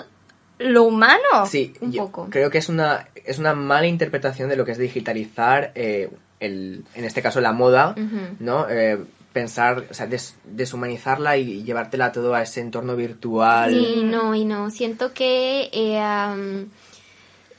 lo 0.59 0.83
humano. 0.83 1.47
Sí, 1.47 1.75
un 1.81 1.92
yo 1.92 2.07
poco. 2.07 2.27
creo 2.29 2.51
que 2.51 2.59
es 2.59 2.68
una, 2.68 3.07
es 3.25 3.38
una 3.38 3.55
mala 3.55 3.87
interpretación 3.87 4.49
de 4.49 4.57
lo 4.57 4.64
que 4.64 4.73
es 4.73 4.79
digitalizar, 4.79 5.71
eh, 5.77 6.11
el, 6.40 6.85
en 6.94 7.05
este 7.05 7.23
caso 7.23 7.40
la 7.40 7.53
moda. 7.53 7.94
¿no? 8.40 8.68
Eh, 8.68 8.99
pensar, 9.33 9.85
o 9.91 9.95
sea, 9.95 10.07
des- 10.07 10.35
deshumanizarla 10.45 11.37
y 11.37 11.62
llevártela 11.62 12.12
todo 12.12 12.35
a 12.35 12.43
ese 12.43 12.61
entorno 12.61 12.97
virtual. 12.97 13.71
Sí, 13.71 14.03
no, 14.05 14.35
y 14.35 14.45
no. 14.45 14.71
Siento 14.71 15.12
que 15.12 15.69
eh, 15.73 16.67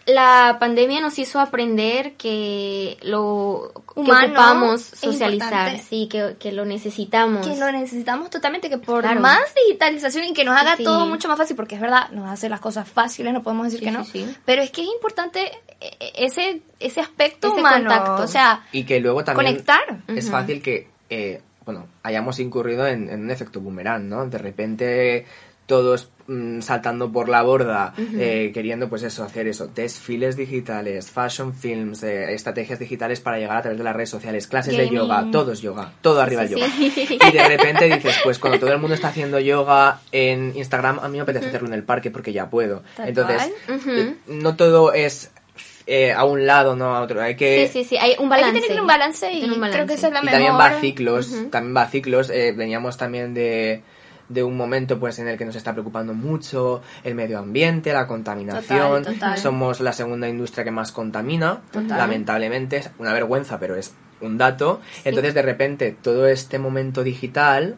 la 0.06 0.58
pandemia 0.60 1.02
nos 1.02 1.20
hizo 1.20 1.40
aprender 1.40 2.14
que 2.14 2.98
lo 3.04 3.72
que 3.94 4.02
Humano 4.02 4.28
ocupamos 4.28 4.94
es 4.94 5.00
socializar, 5.00 5.78
sí, 5.80 6.08
que, 6.10 6.36
que 6.40 6.52
lo 6.52 6.66
necesitamos. 6.66 7.46
Que 7.46 7.56
lo 7.58 7.72
necesitamos 7.72 8.32
totalmente, 8.32 8.70
que 8.72 8.80
por 8.80 9.02
Claro. 9.04 9.20
más 9.22 9.40
digitalización 9.68 10.24
y 10.26 10.34
que 10.34 10.44
nos 10.44 10.58
haga 10.60 10.78
Sí. 10.78 10.84
todo 10.84 11.06
mucho 11.06 11.28
más 11.28 11.38
fácil, 11.38 11.56
porque 11.56 11.76
es 11.76 11.82
verdad, 11.82 12.10
nos 12.10 12.28
hace 12.28 12.50
las 12.50 12.60
cosas 12.60 12.90
fáciles, 12.90 13.32
no 13.34 13.44
podemos 13.44 13.66
decir 13.66 13.80
Sí, 13.82 13.86
que 13.86 13.92
no, 13.92 14.04
sí, 14.04 14.26
sí. 14.26 14.36
pero 14.46 14.64
es 14.64 14.72
que 14.72 14.82
es 14.82 14.88
importante 14.88 15.52
eh, 15.80 16.12
ese, 16.16 16.62
ese 16.80 17.02
aspecto 17.02 17.50
Ese 17.50 17.60
humano, 17.60 17.90
contacto. 17.90 18.24
o 18.24 18.28
sea, 18.28 18.66
Y 18.72 18.86
que 18.86 19.00
luego 19.00 19.24
también 19.24 19.52
conectar. 19.52 20.00
es 20.08 20.30
fácil 20.32 20.64
que, 20.64 20.88
eh, 21.12 21.42
bueno, 21.70 21.86
hayamos 22.02 22.40
incurrido 22.40 22.88
en, 22.88 23.10
en 23.10 23.22
un 23.22 23.30
efecto 23.30 23.62
boomerang, 23.62 24.10
¿no? 24.10 24.26
De 24.28 24.40
repente 24.40 25.26
todos 25.70 26.10
mm, 26.26 26.62
saltando 26.62 27.12
por 27.12 27.30
la 27.30 27.44
borda, 27.44 27.94
eh, 27.96 28.50
queriendo 28.52 28.90
pues 28.90 29.04
eso, 29.04 29.24
hacer 29.24 29.48
eso, 29.48 29.68
desfiles 29.68 30.36
digitales, 30.36 31.12
fashion 31.12 31.54
films, 31.54 32.02
eh, 32.02 32.34
estrategias 32.34 32.80
digitales 32.80 33.22
para 33.22 33.38
llegar 33.38 33.58
a 33.58 33.62
través 33.62 33.78
de 33.78 33.84
las 33.84 33.96
redes 33.96 34.10
sociales, 34.10 34.48
clases 34.48 34.76
de 34.76 34.90
yoga, 34.90 35.28
todo 35.32 35.52
es 35.52 35.62
yoga, 35.62 35.94
todo 36.02 36.22
arriba 36.22 36.48
sí, 36.48 36.56
el 36.56 36.60
yoga. 36.60 36.74
Y 37.30 37.32
de 37.32 37.48
repente 37.48 37.86
dices, 37.86 38.16
pues 38.24 38.40
cuando 38.40 38.60
todo 38.60 38.72
el 38.72 38.80
mundo 38.80 38.96
está 38.96 39.10
haciendo 39.10 39.40
yoga 39.40 40.02
en 40.12 40.54
Instagram, 40.56 40.98
a 41.04 41.08
mí 41.08 41.18
me 41.18 41.22
apetece 41.22 41.50
hacerlo 41.50 41.68
en 41.68 41.76
el 41.76 41.84
parque 41.84 42.10
porque 42.10 42.34
ya 42.34 42.50
puedo. 42.50 42.82
Entonces, 42.98 43.52
eh, 43.68 44.16
no 44.28 44.56
todo 44.56 44.92
es 44.94 45.30
eh, 45.92 46.14
a 46.14 46.24
un 46.26 46.46
lado, 46.46 46.76
no 46.76 46.96
a 46.96 47.02
otro, 47.02 47.22
hay 47.22 47.36
que... 47.36 47.68
Sí, 47.68 47.84
sí, 47.84 47.90
sí, 47.90 47.98
hay 47.98 48.12
un 48.20 48.32
Hay 48.32 48.42
balance. 48.42 48.62
que 48.62 48.68
tener 48.68 48.82
un 48.82 48.88
balance 48.88 49.34
y 49.34 49.44
un 49.44 49.50
creo 49.50 49.54
que 49.56 49.60
balance. 49.60 49.94
esa 49.96 50.08
es 50.08 50.14
la 50.14 50.20
y 50.22 50.26
mejor. 50.26 50.32
también 50.40 50.54
va 50.60 50.66
a 50.68 50.80
ciclos, 50.82 51.36
también 51.52 51.76
va 51.76 51.82
a 51.82 51.88
ciclos. 51.88 52.30
eh, 52.30 52.54
veníamos 52.56 52.98
también 52.98 53.34
de, 53.34 53.82
de 54.30 54.44
un 54.44 54.56
momento 54.56 55.00
pues 55.00 55.18
en 55.20 55.28
el 55.28 55.38
que 55.38 55.46
nos 55.46 55.56
está 55.56 55.74
preocupando 55.74 56.14
mucho 56.14 56.82
el 57.04 57.16
medio 57.16 57.40
ambiente, 57.40 57.92
la 57.92 58.06
contaminación. 58.08 59.04
Total, 59.04 59.14
total. 59.16 59.38
Somos 59.40 59.80
la 59.80 59.92
segunda 59.94 60.28
industria 60.30 60.64
que 60.64 60.72
más 60.72 60.92
contamina, 60.92 61.62
Total. 61.72 61.98
lamentablemente, 61.98 62.78
es 62.78 62.92
una 63.00 63.12
vergüenza, 63.14 63.60
pero 63.60 63.76
es 63.76 63.94
un 64.22 64.38
dato. 64.38 64.82
Entonces 65.06 65.34
de 65.34 65.42
repente 65.42 65.96
todo 66.02 66.28
este 66.28 66.60
momento 66.60 67.04
digital, 67.04 67.78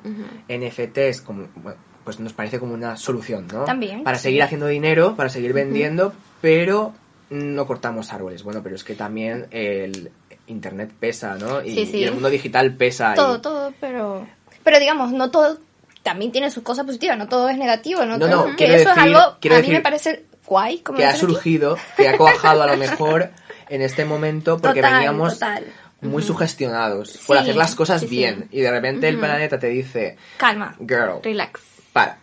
NFTs 0.50 1.22
como 1.22 1.48
bueno, 1.56 1.78
pues 2.04 2.20
nos 2.20 2.34
parece 2.34 2.60
como 2.60 2.74
una 2.74 2.98
solución, 2.98 3.48
¿no? 3.54 3.64
También, 3.64 4.04
Para 4.04 4.18
sí. 4.18 4.24
seguir 4.24 4.44
haciendo 4.44 4.66
dinero, 4.68 5.16
para 5.16 5.30
seguir 5.30 5.54
vendiendo, 5.54 6.14
pero 6.42 6.94
no 7.32 7.66
cortamos 7.66 8.14
árboles. 8.14 8.44
Bueno, 8.44 8.62
pero 8.62 8.76
es 8.76 8.84
que 8.84 8.94
también 8.94 9.48
el 9.52 10.12
internet 10.48 10.92
pesa, 11.00 11.36
¿no? 11.36 11.64
Y, 11.64 11.74
Sí, 11.74 11.86
sí. 11.88 11.98
y 11.98 12.04
el 12.04 12.14
mundo 12.14 12.30
digital 12.30 12.76
pesa. 12.76 13.14
y- 13.14 13.16
Todo, 13.16 13.42
todo, 13.42 13.74
pero... 13.80 14.28
Pero 14.64 14.80
digamos, 14.80 15.12
no 15.12 15.32
todo 15.32 15.58
también 16.04 16.32
tiene 16.32 16.52
sus 16.52 16.62
cosas 16.64 16.86
positivas, 16.86 17.18
no 17.18 17.28
todo 17.28 17.50
es 17.50 17.58
negativo, 17.58 18.06
no, 18.06 18.18
No, 18.18 18.28
todo- 18.30 18.48
no, 18.50 18.56
que 18.56 18.66
eso 18.66 18.76
es 18.90 18.96
decir- 18.96 19.02
algo, 19.16 19.38
quiero 19.40 19.56
a 19.56 19.60
mí 19.60 19.62
decir 19.64 19.74
me 19.78 19.82
parece 19.82 20.26
guay, 20.46 20.80
como 20.80 20.98
que 20.98 21.06
ha 21.06 21.14
dicen 21.14 21.26
aquí. 21.26 21.34
surgido, 21.36 21.78
que 21.98 22.10
ha 22.10 22.18
cuajado 22.18 22.64
a 22.64 22.68
lo 22.68 22.78
mejor 22.78 23.30
en 23.70 23.82
este 23.82 24.04
momento 24.06 24.58
porque 24.58 24.82
Total, 24.82 24.94
veníamos 24.96 25.34
total. 25.36 25.66
muy 26.02 26.22
sugestionados 26.24 27.18
por 27.26 27.38
Sí, 27.38 27.44
hacer 27.44 27.56
las 27.56 27.76
cosas 27.76 28.02
sí, 28.02 28.08
sí. 28.08 28.16
bien 28.18 28.48
y 28.52 28.60
de 28.62 28.72
repente 28.72 29.08
el 29.08 29.18
planeta 29.20 29.58
te 29.60 29.68
dice, 29.68 30.18
Calma, 30.38 30.76
girl, 30.80 31.22
Relax. 31.24 31.62
para. 31.94 32.18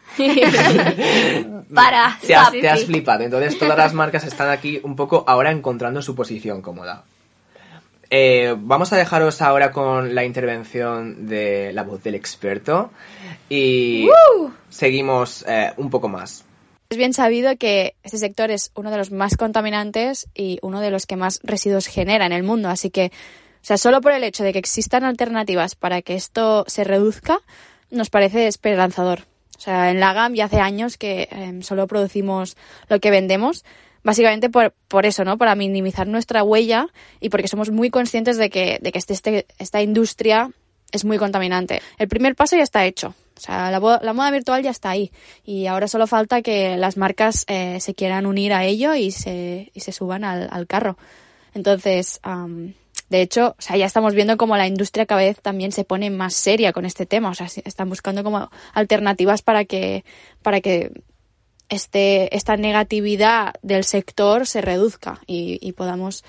para, 1.74 2.18
Te 2.26 2.34
has, 2.34 2.50
te 2.50 2.76
flipado. 2.86 3.24
Entonces 3.24 3.58
todas 3.58 3.76
las 3.76 3.94
marcas 3.94 4.24
están 4.24 4.50
aquí 4.50 4.80
un 4.82 4.96
poco 4.96 5.24
ahora 5.26 5.50
encontrando 5.50 6.02
su 6.02 6.14
posición 6.14 6.62
cómoda. 6.62 7.04
Eh, 8.10 8.54
vamos 8.56 8.92
a 8.92 8.96
dejaros 8.96 9.42
ahora 9.42 9.70
con 9.70 10.14
la 10.14 10.24
intervención 10.24 11.26
de 11.26 11.72
la 11.74 11.82
voz 11.82 12.02
del 12.02 12.14
experto 12.14 12.90
y 13.50 14.08
seguimos 14.70 15.44
eh, 15.46 15.72
un 15.76 15.90
poco 15.90 16.08
más. 16.08 16.44
Es 16.88 16.96
bien 16.96 17.12
sabido 17.12 17.54
que 17.58 17.96
este 18.02 18.16
sector 18.16 18.50
es 18.50 18.70
uno 18.74 18.90
de 18.90 18.96
los 18.96 19.10
más 19.10 19.36
contaminantes 19.36 20.26
y 20.34 20.58
uno 20.62 20.80
de 20.80 20.90
los 20.90 21.04
que 21.04 21.16
más 21.16 21.40
residuos 21.42 21.86
genera 21.86 22.24
en 22.24 22.32
el 22.32 22.42
mundo, 22.42 22.70
así 22.70 22.88
que 22.88 23.12
O 23.60 23.66
sea, 23.68 23.76
solo 23.76 24.00
por 24.00 24.12
el 24.12 24.24
hecho 24.24 24.42
de 24.42 24.54
que 24.54 24.58
existan 24.58 25.04
alternativas 25.04 25.74
para 25.74 26.00
que 26.00 26.14
esto 26.14 26.64
se 26.66 26.84
reduzca, 26.84 27.40
nos 27.90 28.08
parece 28.08 28.46
esperanzador. 28.46 29.24
O 29.58 29.60
sea, 29.60 29.90
en 29.90 29.98
la 29.98 30.12
GAM 30.12 30.34
ya 30.34 30.44
hace 30.44 30.60
años 30.60 30.96
que 30.96 31.28
em, 31.32 31.62
solo 31.62 31.88
producimos 31.88 32.56
lo 32.88 33.00
que 33.00 33.10
vendemos, 33.10 33.64
básicamente 34.04 34.48
por, 34.48 34.72
por 34.86 35.04
eso, 35.04 35.24
¿no? 35.24 35.36
Para 35.36 35.56
minimizar 35.56 36.06
nuestra 36.06 36.44
huella 36.44 36.86
y 37.20 37.28
porque 37.28 37.48
somos 37.48 37.70
muy 37.70 37.90
conscientes 37.90 38.36
de 38.38 38.50
que, 38.50 38.78
de 38.80 38.92
que 38.92 38.98
este, 38.98 39.14
este, 39.14 39.46
esta 39.58 39.82
industria 39.82 40.50
es 40.92 41.04
muy 41.04 41.18
contaminante. 41.18 41.82
El 41.98 42.06
primer 42.08 42.36
paso 42.36 42.56
ya 42.56 42.62
está 42.62 42.86
hecho. 42.86 43.14
O 43.36 43.40
sea, 43.40 43.70
la, 43.70 44.00
la 44.02 44.12
moda 44.12 44.30
virtual 44.30 44.62
ya 44.62 44.70
está 44.70 44.90
ahí. 44.90 45.10
Y 45.44 45.66
ahora 45.66 45.88
solo 45.88 46.06
falta 46.06 46.40
que 46.40 46.76
las 46.76 46.96
marcas 46.96 47.44
eh, 47.48 47.78
se 47.80 47.94
quieran 47.94 48.26
unir 48.26 48.52
a 48.52 48.64
ello 48.64 48.94
y 48.94 49.10
se, 49.10 49.70
y 49.74 49.80
se 49.80 49.92
suban 49.92 50.24
al, 50.24 50.48
al 50.50 50.66
carro. 50.66 50.96
Entonces, 51.52 52.20
am, 52.22 52.74
de 53.08 53.22
hecho, 53.22 53.54
o 53.58 53.62
sea, 53.62 53.76
ya 53.76 53.86
estamos 53.86 54.14
viendo 54.14 54.36
como 54.36 54.56
la 54.56 54.66
industria 54.66 55.06
cada 55.06 55.22
vez 55.22 55.40
también 55.40 55.72
se 55.72 55.84
pone 55.84 56.10
más 56.10 56.34
seria 56.34 56.72
con 56.72 56.84
este 56.84 57.06
tema. 57.06 57.30
O 57.30 57.34
sea, 57.34 57.48
se- 57.48 57.62
están 57.64 57.88
buscando 57.88 58.22
como 58.22 58.50
alternativas 58.74 59.42
para 59.42 59.64
que, 59.64 60.04
para 60.42 60.60
que 60.60 60.92
este, 61.68 62.34
esta 62.36 62.56
negatividad 62.56 63.54
del 63.62 63.84
sector 63.84 64.46
se 64.46 64.60
reduzca 64.60 65.20
y, 65.26 65.58
y 65.60 65.72
podamos, 65.72 66.24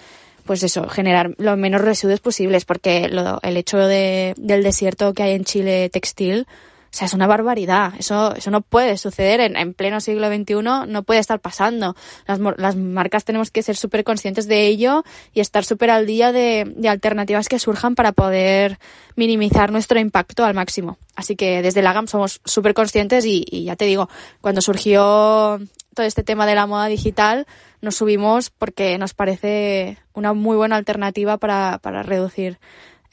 pues 0.46 0.64
eso, 0.64 0.88
generar 0.90 1.34
los 1.38 1.58
menos 1.58 1.82
residuos 1.82 2.20
posibles, 2.20 2.66
porque 2.66 3.08
lo- 3.10 3.40
el 3.42 3.56
hecho 3.58 3.78
de, 3.78 4.34
del 4.38 4.64
desierto 4.64 5.14
que 5.14 5.24
hay 5.24 5.32
en 5.34 5.46
Chile 5.46 5.90
textil, 5.90 6.48
o 6.92 6.98
sea, 6.98 7.06
es 7.06 7.14
una 7.14 7.28
barbaridad. 7.28 7.94
Eso, 8.00 8.36
eso 8.36 8.50
no 8.50 8.62
puede 8.62 8.98
suceder 8.98 9.42
en, 9.42 9.56
en 9.56 9.74
pleno 9.74 10.02
siglo 10.02 10.28
XXI, 10.28 10.56
no 10.88 11.04
puede 11.04 11.20
estar 11.20 11.40
pasando. 11.40 11.96
Las, 12.26 12.40
las 12.58 12.76
marcas 12.76 13.26
tenemos 13.26 13.52
que 13.52 13.62
ser 13.62 13.76
súper 13.76 14.04
conscientes 14.04 14.48
de 14.48 14.66
ello 14.66 15.04
y 15.34 15.40
estar 15.40 15.64
súper 15.64 15.92
al 15.92 16.08
día 16.08 16.32
de, 16.32 16.72
de 16.76 16.90
alternativas 16.90 17.48
que 17.48 17.60
surjan 17.60 17.94
para 17.94 18.12
poder 18.12 18.80
minimizar 19.16 19.72
nuestro 19.72 20.00
impacto 20.00 20.44
al 20.44 20.56
máximo. 20.56 20.98
Así 21.16 21.36
que 21.36 21.62
desde 21.62 21.82
la 21.84 21.94
GAM 21.94 22.08
somos 22.08 22.42
súper 22.44 22.74
conscientes 22.74 23.26
y, 23.26 23.46
y 23.50 23.66
ya 23.66 23.76
te 23.76 23.86
digo, 23.86 24.10
cuando 24.42 24.62
surgió 24.62 25.60
todo 25.94 26.06
este 26.06 26.24
tema 26.24 26.46
de 26.46 26.56
la 26.56 26.66
moda 26.66 26.88
digital, 26.88 27.46
nos 27.82 27.98
subimos 27.98 28.50
porque 28.50 28.98
nos 28.98 29.14
parece 29.14 29.98
una 30.14 30.34
muy 30.34 30.58
buena 30.58 30.76
alternativa 30.76 31.38
para, 31.38 31.80
para 31.82 32.04
reducir 32.04 32.60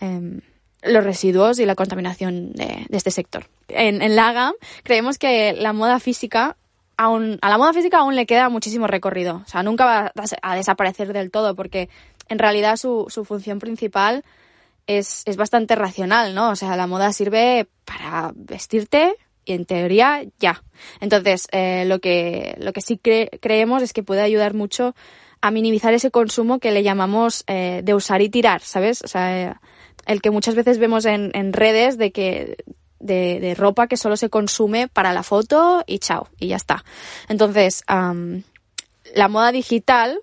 em, 0.01 0.41
los 0.87 1.05
residuos 1.05 1.59
y 1.59 1.66
la 1.66 1.75
contaminación 1.75 2.53
de, 2.53 2.87
este 2.90 3.11
sector. 3.11 3.46
En, 3.68 4.03
en 4.03 4.16
la 4.16 4.33
GAM 4.33 4.55
creemos 4.83 5.18
que 5.18 5.53
la 5.53 5.72
moda 5.72 6.01
física 6.01 6.57
aún, 6.96 7.38
a 7.42 7.51
la 7.51 7.59
moda 7.59 7.72
física 7.72 7.99
aún 7.99 8.16
le 8.16 8.27
queda 8.27 8.49
muchísimo 8.49 8.87
recorrido. 8.87 9.42
O 9.44 9.49
sea, 9.49 9.62
nunca 9.62 9.85
va 9.85 10.12
a, 10.14 10.53
a 10.53 10.57
desaparecer 10.57 11.12
del 11.12 11.31
todo 11.31 11.55
porque 11.55 11.88
en 12.29 12.38
realidad 12.38 12.77
su, 12.77 13.07
su 13.09 13.25
función 13.25 13.59
principal 13.59 14.25
es, 14.87 15.22
es 15.27 15.37
bastante 15.37 15.75
racional, 15.75 16.35
¿no? 16.35 16.51
O 16.51 16.57
sea, 16.57 16.77
la 16.77 16.87
moda 16.87 17.12
sirve 17.12 17.66
para 17.85 18.33
vestirte 18.35 19.14
y 19.44 19.53
en 19.53 19.64
teoría 19.64 20.25
ya. 20.38 20.62
Entonces, 21.01 21.49
eh, 21.53 21.85
lo, 21.87 21.99
que, 22.01 22.57
lo 22.59 22.72
que 22.72 22.81
sí 22.81 22.99
cre- 23.03 23.31
creemos 23.40 23.83
es 23.83 23.92
que 23.92 24.03
puede 24.03 24.22
ayudar 24.22 24.55
mucho 24.55 24.94
a 25.40 25.51
minimizar 25.51 25.92
ese 25.92 26.11
consumo 26.11 26.59
que 26.59 26.70
le 26.72 26.83
llamamos 26.83 27.44
eh, 27.46 27.83
de 27.85 27.94
usar 27.94 28.22
y 28.22 28.29
tirar, 28.29 28.62
¿sabes? 28.62 29.03
O 29.03 29.09
sea, 29.09 29.51
eh, 29.51 29.55
el 30.07 30.23
que 30.23 30.31
muchas 30.31 30.55
veces 30.55 30.79
vemos 30.79 31.05
en, 31.05 31.31
en 31.35 31.53
redes 31.53 31.99
de 31.99 32.12
que 32.12 32.57
de, 33.01 33.55
ropa 33.57 33.87
que 33.87 33.97
solo 33.97 34.16
se 34.16 34.31
consume 34.31 34.88
para 34.88 35.12
la 35.12 35.23
foto 35.23 35.85
y 35.87 35.99
chao, 35.99 36.29
y 36.38 36.49
ya 36.49 36.57
está. 36.57 36.85
Entonces, 37.29 37.83
am, 37.87 38.42
la 39.14 39.29
moda 39.29 39.53
digital 39.53 40.21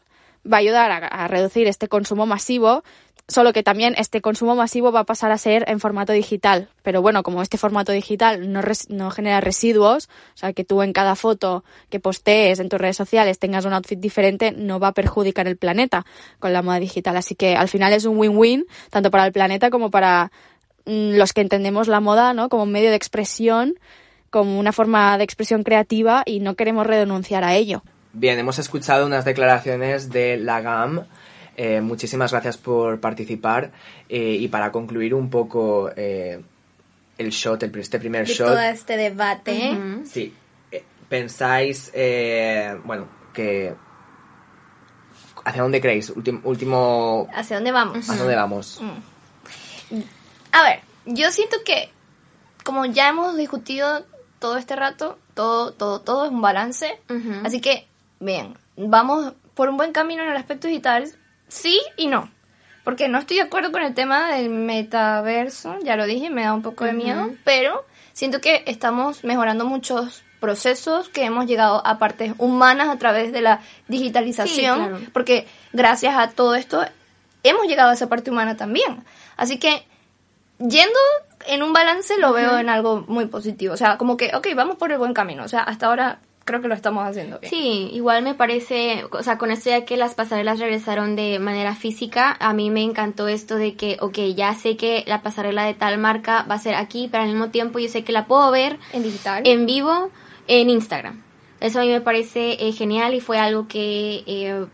va 0.52 0.58
a 0.58 0.60
ayudar 0.60 0.92
a 0.92 1.28
reducir 1.28 1.68
este 1.68 1.88
consumo 1.88 2.26
masivo, 2.26 2.84
solo 3.28 3.54
que 3.54 3.64
también 3.64 3.96
este 3.98 4.22
consumo 4.22 4.56
masivo 4.56 4.92
va 4.92 5.02
a 5.02 5.04
pasar 5.06 5.32
a 5.32 5.38
ser 5.38 5.64
en 5.68 5.80
formato 5.80 6.12
digital. 6.14 6.70
Pero 6.82 7.02
bueno, 7.02 7.24
como 7.24 7.42
este 7.42 7.58
formato 7.58 7.92
digital 7.92 8.52
no, 8.52 8.62
res- 8.62 8.90
no 8.90 9.12
genera 9.12 9.40
residuos, 9.42 10.10
o 10.36 10.38
sea, 10.38 10.54
que 10.54 10.64
tú 10.66 10.82
en 10.82 10.92
cada 10.94 11.16
foto 11.16 11.64
que 11.90 12.00
postees 12.00 12.60
en 12.60 12.70
tus 12.70 12.80
redes 12.80 12.98
sociales 12.98 13.40
tengas 13.40 13.66
un 13.66 13.74
outfit 13.74 14.00
diferente, 14.00 14.52
no 14.52 14.80
va 14.80 14.90
a 14.90 14.94
perjudicar 14.94 15.48
el 15.48 15.58
planeta 15.58 16.06
con 16.40 16.52
la 16.54 16.62
moda 16.62 16.80
digital. 16.80 17.16
Así 17.16 17.36
que 17.36 17.56
al 17.56 17.70
final 17.70 17.94
es 17.94 18.06
un 18.06 18.18
win-win, 18.18 18.66
tanto 18.90 19.10
para 19.10 19.26
el 19.26 19.32
planeta 19.32 19.70
como 19.70 19.90
para 19.90 20.32
mm, 20.86 21.16
los 21.16 21.32
que 21.34 21.42
entendemos 21.42 21.88
la 21.88 22.02
moda, 22.02 22.34
¿no? 22.34 22.50
Como 22.50 22.64
un 22.64 22.72
medio 22.72 22.90
de 22.90 22.98
expresión, 22.98 23.76
como 24.30 24.60
una 24.60 24.74
forma 24.74 25.18
de 25.18 25.24
expresión 25.24 25.64
creativa 25.64 26.24
y 26.26 26.40
no 26.42 26.56
queremos 26.56 26.86
renunciar 26.86 27.44
a 27.44 27.56
ello. 27.56 27.84
Bien, 28.12 28.38
hemos 28.38 28.60
escuchado 28.60 29.06
unas 29.08 29.26
declaraciones 29.26 30.12
de 30.12 30.38
la 30.38 30.62
GAM. 30.62 31.06
Eh, 31.56 31.82
muchísimas 31.82 32.32
gracias 32.32 32.58
por 32.58 33.00
participar. 33.00 33.72
Eh, 34.10 34.38
y 34.40 34.48
para 34.48 34.72
concluir 34.72 35.14
un 35.14 35.30
poco 35.30 35.92
eh, 35.96 36.42
el 37.18 37.30
shot, 37.30 37.64
el, 37.64 37.78
este 37.78 38.00
primer 38.00 38.28
De 38.28 38.34
shot. 38.34 38.48
todo 38.48 38.60
este 38.60 38.98
debate. 38.98 39.78
Sí. 40.06 40.34
pensáis, 41.10 41.92
eh, 41.94 42.76
bueno, 42.84 43.08
que... 43.34 43.74
¿Hacia 45.46 45.62
dónde 45.62 45.82
creéis? 45.82 46.10
Último... 46.10 46.40
último 46.44 47.28
¿Hacia 47.34 47.58
dónde 47.58 47.72
vamos? 47.72 47.98
¿Hacia 47.98 48.16
dónde 48.16 48.36
vamos? 48.36 48.82
A 50.52 50.64
ver, 50.64 50.80
yo 51.06 51.32
siento 51.32 51.58
que 51.66 51.90
como 52.64 52.86
ya 52.86 53.10
hemos 53.10 53.36
discutido 53.36 54.06
todo 54.40 54.58
este 54.58 54.76
rato, 54.76 55.20
todo, 55.34 55.74
todo, 55.74 56.02
todo 56.02 56.26
es 56.26 56.32
un 56.32 56.42
balance. 56.42 57.00
Así 57.44 57.62
que, 57.62 57.88
bien, 58.20 58.58
vamos 58.78 59.34
por 59.54 59.70
un 59.70 59.78
buen 59.78 59.92
camino 59.92 60.24
en 60.24 60.30
el 60.30 60.38
aspecto 60.38 60.68
digital, 60.68 61.12
sí 61.54 61.80
y 61.98 62.08
no. 62.08 62.30
Porque 62.84 63.08
no 63.08 63.18
estoy 63.20 63.38
de 63.38 63.44
acuerdo 63.44 63.72
con 63.72 63.82
el 63.82 63.94
tema 63.94 64.32
del 64.32 64.50
metaverso, 64.50 65.78
ya 65.84 65.96
lo 65.96 66.06
dije, 66.06 66.30
me 66.30 66.44
da 66.44 66.54
un 66.54 66.62
poco 66.62 66.84
de 66.84 66.92
miedo, 66.94 67.30
pero 67.46 67.86
siento 68.12 68.42
que 68.42 68.64
estamos 68.66 69.24
mejorando 69.24 69.66
muchos 69.66 70.24
procesos, 70.42 71.08
que 71.08 71.24
hemos 71.24 71.46
llegado 71.46 71.86
a 71.88 71.98
partes 71.98 72.34
humanas 72.38 72.90
a 72.90 72.98
través 72.98 73.32
de 73.32 73.40
la 73.42 73.62
digitalización, 73.88 74.80
Sí, 74.80 74.90
claro. 74.90 75.00
porque 75.14 75.48
gracias 75.72 76.18
a 76.18 76.32
todo 76.32 76.56
esto 76.56 76.84
hemos 77.44 77.68
llegado 77.68 77.92
a 77.92 77.94
esa 77.94 78.10
parte 78.10 78.30
humana 78.30 78.58
también. 78.58 79.06
Así 79.38 79.58
que 79.58 79.86
yendo 80.60 81.00
en 81.48 81.64
un 81.64 81.72
balance 81.72 82.18
lo 82.18 82.34
veo 82.34 82.58
en 82.58 82.68
algo 82.68 83.06
muy 83.08 83.28
positivo. 83.28 83.74
O 83.74 83.78
sea, 83.78 83.98
como 83.98 84.18
que, 84.18 84.32
ok, 84.36 84.48
vamos 84.56 84.76
por 84.78 84.92
el 84.92 84.98
buen 84.98 85.14
camino. 85.14 85.44
O 85.44 85.48
sea, 85.48 85.62
hasta 85.62 85.88
ahora 85.88 86.20
creo 86.46 86.62
que 86.62 86.68
lo 86.68 86.74
estamos 86.76 87.08
haciendo 87.08 87.40
bien. 87.40 87.50
Sí, 87.50 87.90
igual 87.94 88.24
me 88.24 88.34
parece, 88.34 89.06
o 89.12 89.24
sea, 89.24 89.38
con 89.38 89.50
esto 89.52 89.70
ya 89.70 89.86
que 89.86 89.98
las 89.98 90.14
pasarelas 90.14 90.60
regresaron 90.60 91.16
de 91.16 91.40
manera 91.40 91.76
física, 91.76 92.36
a 92.40 92.54
mí 92.54 92.70
me 92.70 92.82
encantó 92.84 93.28
esto 93.28 93.56
de 93.56 93.76
que, 93.76 93.98
ok, 94.02 94.18
ya 94.36 94.54
sé 94.54 94.76
que 94.78 95.04
la 95.08 95.22
pasarela 95.22 95.64
de 95.66 95.74
tal 95.74 95.98
marca 95.98 96.46
va 96.50 96.56
a 96.56 96.60
ser 96.60 96.76
aquí, 96.76 97.08
pero 97.12 97.24
al 97.24 97.30
mismo 97.30 97.50
tiempo 97.50 97.80
yo 97.80 97.88
sé 97.90 98.04
que 98.04 98.12
la 98.12 98.26
puedo 98.28 98.52
ver 98.52 98.78
En 98.92 99.04
digital. 99.04 99.44
en 99.46 99.66
vivo 99.66 100.10
en 100.48 100.70
Instagram. 100.70 101.22
Eso 101.62 101.80
a 101.80 101.84
mí 101.84 101.90
me 101.90 102.02
parece 102.02 102.68
eh, 102.68 102.74
genial 102.74 103.14
y 103.14 103.22
fue 103.22 103.38
algo 103.40 103.70
que 103.70 104.24
eh, 104.28 104.66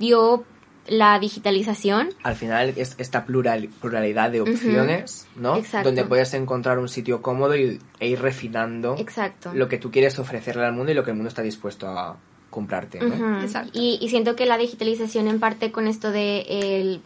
dio 0.00 0.44
la 0.88 1.18
digitalización. 1.18 2.10
Al 2.22 2.34
final 2.34 2.72
es 2.76 2.94
esta 2.98 3.24
plural, 3.24 3.68
pluralidad 3.80 4.30
de 4.30 4.40
opciones, 4.40 5.26
¿no? 5.36 5.56
Exacto. 5.56 5.88
Donde 5.88 6.04
puedes 6.04 6.34
encontrar 6.34 6.78
un 6.78 6.88
sitio 6.88 7.22
cómodo 7.22 7.54
y, 7.56 7.78
e 8.00 8.08
ir 8.08 8.20
refinando 8.20 8.96
Exacto. 8.98 9.52
lo 9.54 9.68
que 9.68 9.78
tú 9.78 9.90
quieres 9.90 10.18
ofrecerle 10.18 10.64
al 10.64 10.72
mundo 10.72 10.90
y 10.92 10.94
lo 10.94 11.04
que 11.04 11.10
el 11.10 11.16
mundo 11.16 11.28
está 11.28 11.42
dispuesto 11.42 11.86
a 11.86 12.16
comprarte, 12.50 13.00
¿no? 13.00 13.40
Exacto. 13.42 13.70
Y, 13.78 13.98
y 14.00 14.08
siento 14.08 14.34
que 14.36 14.44
la 14.44 14.58
digitalización 14.58 15.28
en 15.28 15.38
parte 15.40 15.70
con 15.72 15.86
esto 15.86 16.10
de 16.10 16.40
el- 16.48 17.02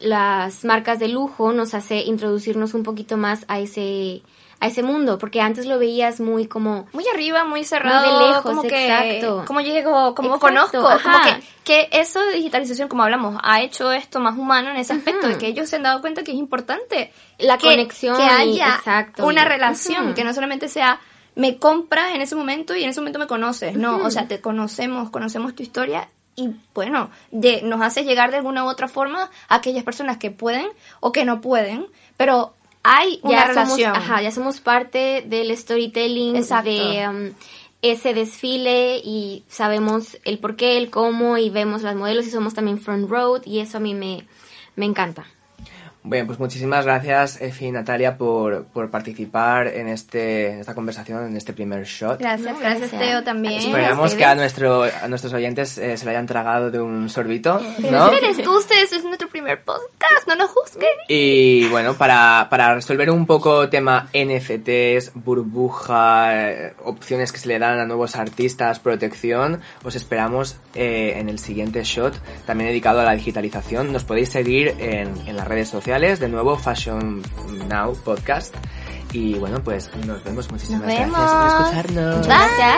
las 0.00 0.64
marcas 0.64 0.98
de 1.00 1.08
lujo 1.08 1.52
nos 1.52 1.74
hace 1.74 2.02
introducirnos 2.02 2.74
un 2.74 2.84
poquito 2.84 3.16
más 3.16 3.44
a 3.48 3.58
ese 3.58 4.22
a 4.60 4.66
ese 4.66 4.82
mundo, 4.82 5.18
porque 5.18 5.40
antes 5.40 5.66
lo 5.66 5.78
veías 5.78 6.20
muy 6.20 6.46
como 6.46 6.86
muy 6.92 7.04
arriba, 7.12 7.44
muy 7.44 7.64
cerrado, 7.64 8.10
Muy 8.10 8.18
de 8.18 8.28
lejos, 8.28 8.42
como 8.42 8.62
que, 8.62 8.86
exacto. 8.86 9.44
como 9.46 9.60
llego, 9.60 10.14
como 10.14 10.34
Exacto, 10.34 10.46
conozco, 10.46 11.02
como 11.02 11.18
que, 11.22 11.42
que 11.64 11.88
eso 11.92 12.20
de 12.20 12.34
digitalización, 12.34 12.88
como 12.88 13.04
hablamos, 13.04 13.38
ha 13.42 13.60
hecho 13.62 13.92
esto 13.92 14.18
más 14.20 14.36
humano 14.36 14.70
en 14.70 14.76
ese 14.76 14.94
aspecto, 14.94 15.28
de 15.28 15.38
que 15.38 15.46
ellos 15.46 15.68
se 15.68 15.76
han 15.76 15.84
dado 15.84 16.00
cuenta 16.00 16.24
que 16.24 16.32
es 16.32 16.38
importante 16.38 17.12
La 17.38 17.56
que, 17.56 17.68
conexión 17.68 18.16
que 18.16 18.22
haya 18.24 18.76
exacto, 18.76 19.26
una 19.26 19.44
relación, 19.44 20.14
que 20.14 20.24
no 20.24 20.34
solamente 20.34 20.68
sea 20.68 21.00
me 21.36 21.58
compras 21.58 22.16
en 22.16 22.20
ese 22.20 22.34
momento 22.34 22.74
y 22.74 22.82
en 22.82 22.90
ese 22.90 23.00
momento 23.00 23.20
me 23.20 23.28
conoces, 23.28 23.76
no, 23.76 23.98
o 23.98 24.10
sea, 24.10 24.26
te 24.26 24.40
conocemos, 24.40 25.10
conocemos 25.10 25.54
tu 25.54 25.62
historia 25.62 26.08
y 26.34 26.50
bueno, 26.74 27.10
de, 27.30 27.62
nos 27.62 27.80
hace 27.80 28.04
llegar 28.04 28.32
de 28.32 28.38
alguna 28.38 28.64
u 28.64 28.68
otra 28.68 28.88
forma 28.88 29.30
a 29.48 29.54
aquellas 29.54 29.84
personas 29.84 30.18
que 30.18 30.32
pueden 30.32 30.68
o 30.98 31.12
que 31.12 31.24
no 31.24 31.40
pueden, 31.40 31.86
pero 32.16 32.54
hay 32.82 33.20
una 33.22 33.32
ya 33.38 33.44
relación. 33.46 33.94
somos, 33.94 33.98
ajá, 33.98 34.22
ya 34.22 34.30
somos 34.30 34.60
parte 34.60 35.24
del 35.26 35.56
storytelling 35.56 36.36
Exacto. 36.36 36.70
de 36.70 37.08
um, 37.08 37.32
ese 37.82 38.14
desfile 38.14 39.00
y 39.04 39.44
sabemos 39.48 40.18
el 40.24 40.38
por 40.38 40.56
qué, 40.56 40.78
el 40.78 40.90
cómo 40.90 41.38
y 41.38 41.50
vemos 41.50 41.82
las 41.82 41.94
modelos 41.96 42.26
y 42.26 42.30
somos 42.30 42.54
también 42.54 42.80
front 42.80 43.08
road 43.08 43.42
y 43.44 43.60
eso 43.60 43.78
a 43.78 43.80
mí 43.80 43.94
me, 43.94 44.26
me 44.76 44.86
encanta. 44.86 45.26
Bien, 46.02 46.26
pues 46.26 46.38
muchísimas 46.38 46.84
gracias, 46.84 47.40
Efi 47.40 47.66
y 47.66 47.72
Natalia, 47.72 48.16
por, 48.18 48.66
por 48.66 48.90
participar 48.90 49.68
en, 49.68 49.88
este, 49.88 50.52
en 50.52 50.60
esta 50.60 50.74
conversación, 50.74 51.26
en 51.26 51.36
este 51.36 51.52
primer 51.52 51.84
shot. 51.84 52.20
Gracias, 52.20 52.52
No, 52.52 52.58
gracias 52.58 52.90
gracias. 52.90 53.00
Teo 53.00 53.24
también. 53.24 53.60
Esperamos 53.60 54.14
que 54.14 54.24
a, 54.24 54.34
nuestro, 54.34 54.84
a 54.84 55.08
nuestros 55.08 55.32
oyentes 55.32 55.78
eh, 55.78 55.96
se 55.96 56.04
lo 56.04 56.10
hayan 56.10 56.26
tragado 56.26 56.70
de 56.70 56.80
un 56.80 57.08
sorbito, 57.08 57.60
¿no? 57.90 58.10
Tú, 58.42 58.58
ustedes, 58.58 58.92
es 58.92 59.04
nuestro 59.04 59.28
primer 59.28 59.38
primer 59.38 59.62
podcast, 59.62 60.26
no 60.26 60.34
nos 60.34 60.50
juzguen. 60.50 60.90
Y 61.06 61.68
bueno, 61.68 61.94
para, 61.94 62.48
para 62.50 62.74
resolver 62.74 63.08
un 63.08 63.24
poco 63.24 63.68
tema 63.68 64.08
NFTs, 64.12 65.12
burbuja, 65.14 66.50
eh, 66.50 66.74
opciones 66.84 67.30
que 67.30 67.38
se 67.38 67.46
le 67.46 67.60
dan 67.60 67.78
a 67.78 67.86
nuevos 67.86 68.16
artistas, 68.16 68.80
protección, 68.80 69.60
os 69.84 69.94
esperamos 69.94 70.56
eh, 70.74 71.14
en 71.18 71.28
el 71.28 71.38
siguiente 71.38 71.84
shot, 71.84 72.20
también 72.46 72.70
dedicado 72.70 73.00
a 73.00 73.04
la 73.04 73.14
digitalización. 73.14 73.92
Nos 73.92 74.02
podéis 74.02 74.30
seguir 74.30 74.74
en, 74.80 75.14
en 75.28 75.36
las 75.36 75.46
redes 75.46 75.68
sociales, 75.68 75.88
de 75.98 76.28
nuevo 76.28 76.56
Fashion 76.56 77.22
Now 77.68 77.92
Podcast. 78.04 78.54
Y 79.12 79.34
bueno, 79.34 79.60
pues 79.64 79.90
nos 80.06 80.22
vemos. 80.22 80.48
Muchísimas 80.50 80.82
Nos 80.82 80.94
gracias 80.94 81.10
por 81.10 81.18
vemos. 81.18 81.74
escucharnos. 81.74 82.26
Gracias. 82.26 82.76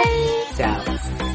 Chao. 0.56 1.29